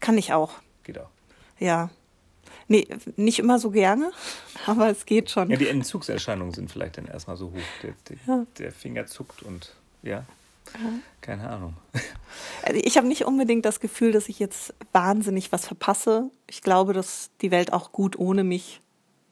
Kann 0.00 0.18
ich 0.18 0.32
auch. 0.32 0.52
Geht 0.84 0.98
auch. 0.98 1.10
Ja, 1.58 1.90
Nee, 2.66 2.86
nicht 3.16 3.38
immer 3.38 3.58
so 3.58 3.70
gerne, 3.70 4.10
aber 4.66 4.88
es 4.88 5.04
geht 5.06 5.30
schon. 5.30 5.50
Ja, 5.50 5.56
die 5.56 5.68
Entzugserscheinungen 5.68 6.54
sind 6.54 6.70
vielleicht 6.70 6.98
dann 6.98 7.06
erstmal 7.06 7.36
so 7.36 7.46
hoch. 7.46 7.82
Der, 7.82 7.94
der, 8.08 8.16
ja. 8.26 8.46
der 8.58 8.72
Finger 8.72 9.06
zuckt 9.06 9.42
und 9.42 9.74
ja, 10.02 10.24
ja. 10.74 10.90
keine 11.20 11.48
Ahnung. 11.48 11.74
Also 12.64 12.80
ich 12.82 12.96
habe 12.96 13.06
nicht 13.06 13.26
unbedingt 13.26 13.64
das 13.64 13.78
Gefühl, 13.78 14.10
dass 14.10 14.28
ich 14.28 14.40
jetzt 14.40 14.74
wahnsinnig 14.92 15.52
was 15.52 15.66
verpasse. 15.66 16.30
Ich 16.48 16.62
glaube, 16.62 16.92
dass 16.92 17.30
die 17.42 17.52
Welt 17.52 17.72
auch 17.72 17.92
gut 17.92 18.18
ohne 18.18 18.42
mich 18.42 18.80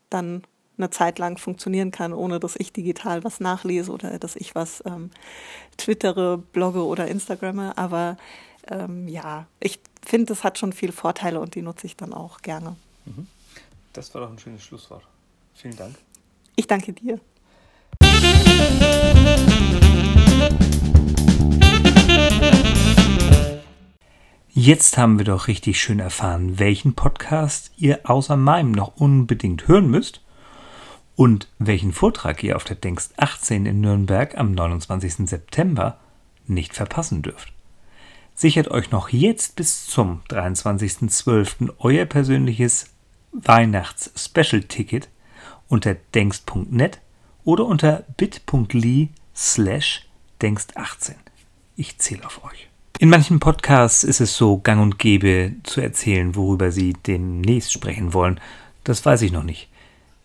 dann 0.09 0.45
eine 0.79 0.91
Zeit 0.91 1.19
lang 1.19 1.39
funktionieren 1.39 1.91
kann, 1.91 2.13
ohne 2.13 2.41
dass 2.41 2.57
ich 2.57 2.73
digital 2.73 3.25
was 3.25 3.41
nachlese 3.41 3.93
oder 3.93 4.19
dass 4.19 4.37
ich 4.37 4.55
was 4.55 4.83
ähm, 4.87 5.11
twittere, 5.77 6.39
blogge 6.39 6.85
oder 6.85 7.09
instagramme. 7.09 7.77
Aber 7.77 8.17
ähm, 8.69 9.09
ja, 9.09 9.47
ich 9.61 9.81
finde, 10.05 10.27
das 10.27 10.45
hat 10.45 10.59
schon 10.59 10.73
viele 10.73 10.93
Vorteile 10.93 11.41
und 11.41 11.55
die 11.55 11.63
nutze 11.63 11.87
ich 11.87 11.97
dann 11.97 12.13
auch 12.13 12.41
gerne. 12.43 12.77
Mhm. 13.05 13.27
Das 13.93 14.15
war 14.15 14.23
doch 14.23 14.31
ein 14.31 14.39
schönes 14.39 14.63
Schlusswort. 14.63 15.05
Vielen 15.55 15.77
Dank. 15.77 15.97
Ich 16.57 16.67
danke 16.67 16.93
dir. 16.93 17.21
Jetzt 24.55 24.99
haben 24.99 25.19
wir 25.19 25.25
doch 25.25 25.49
richtig 25.49 25.81
schön 25.81 25.99
erfahren, 25.99 26.59
welchen 26.59 26.95
Podcast 26.95 27.73
ihr 27.77 28.01
außer 28.05 28.37
meinem 28.37 28.73
noch 28.73 28.97
unbedingt 28.97 29.67
hören 29.67 29.91
müsst 29.91 30.23
und 31.23 31.47
welchen 31.61 31.93
Vortrag 31.93 32.43
ihr 32.43 32.57
auf 32.57 32.65
der 32.65 32.75
Denkst 32.75 33.11
18 33.17 33.65
in 33.65 33.81
Nürnberg 33.81 34.37
am 34.37 34.51
29. 34.51 35.29
September 35.29 36.01
nicht 36.49 36.75
verpassen 36.75 37.23
dürft. 37.23 37.53
Sichert 38.35 38.67
euch 38.73 38.91
noch 38.91 39.09
jetzt 39.11 39.55
bis 39.55 39.87
zum 39.87 40.23
23.12. 40.31 41.75
euer 41.79 42.07
persönliches 42.07 42.87
Weihnachts-Special-Ticket 43.31 45.09
unter 45.69 45.95
denkst.net 45.95 46.99
oder 47.45 47.67
unter 47.67 48.03
bit.ly 48.17 49.11
slash 49.33 50.09
denkst18. 50.41 51.15
Ich 51.77 51.99
zähle 51.99 52.27
auf 52.27 52.43
euch. 52.43 52.69
In 52.99 53.11
manchen 53.11 53.39
Podcasts 53.39 54.03
ist 54.03 54.21
es 54.21 54.37
so 54.37 54.59
gang 54.59 54.83
und 54.83 54.99
gäbe 54.99 55.53
zu 55.63 55.81
erzählen, 55.81 56.35
worüber 56.35 56.73
sie 56.73 56.95
demnächst 56.95 57.73
sprechen 57.73 58.13
wollen. 58.13 58.41
Das 58.83 59.07
weiß 59.07 59.23
ich 59.23 59.31
noch 59.31 59.45
nicht. 59.45 59.69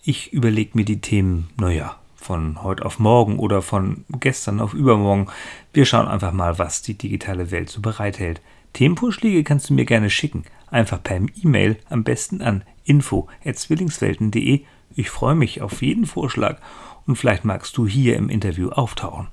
Ich 0.10 0.32
überlege 0.32 0.72
mir 0.76 0.86
die 0.86 1.02
Themen, 1.02 1.50
naja, 1.58 1.98
von 2.16 2.64
heute 2.64 2.86
auf 2.86 2.98
morgen 2.98 3.40
oder 3.40 3.62
von 3.62 4.06
gestern 4.08 4.62
auf 4.62 4.74
übermorgen. 4.74 5.28
Wir 5.74 5.84
schauen 5.84 6.08
einfach 6.08 6.32
mal, 6.32 6.58
was 6.58 6.82
die 6.82 6.98
digitale 6.98 7.52
Welt 7.52 7.68
so 7.68 7.82
bereithält. 7.82 8.40
Themenvorschläge 8.72 9.44
kannst 9.44 9.70
du 9.70 9.74
mir 9.74 9.84
gerne 9.84 10.10
schicken. 10.10 10.46
Einfach 10.72 11.04
per 11.04 11.20
E-Mail, 11.44 11.76
am 11.90 12.06
besten 12.06 12.42
an 12.42 12.64
info.zwillingswelten.de. 12.86 14.62
Ich 14.96 15.10
freue 15.10 15.36
mich 15.36 15.62
auf 15.62 15.82
jeden 15.82 16.06
Vorschlag 16.06 16.62
und 17.06 17.18
vielleicht 17.18 17.44
magst 17.44 17.76
du 17.76 17.86
hier 17.86 18.16
im 18.16 18.30
Interview 18.30 18.70
auftauchen. 18.70 19.28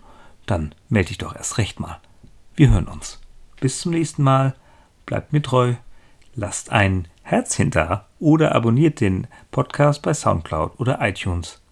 Dann 0.45 0.75
melde 0.89 1.11
dich 1.11 1.19
doch 1.19 1.37
erst 1.37 1.57
recht 1.59 1.79
mal. 1.79 2.01
Wir 2.57 2.71
hören 2.71 2.89
uns. 2.89 3.21
Bis 3.61 3.81
zum 3.81 3.93
nächsten 3.93 4.25
Mal. 4.25 4.57
Bleibt 5.07 5.33
mir 5.33 5.41
treu. 5.41 5.75
Lasst 6.35 6.73
ein 6.73 7.07
Herz 7.27 7.57
hinter 7.57 8.07
oder 8.21 8.55
abonniert 8.55 9.01
den 9.01 9.27
Podcast 9.51 10.03
bei 10.03 10.13
Soundcloud 10.13 10.79
oder 10.79 10.99
iTunes. 11.01 11.64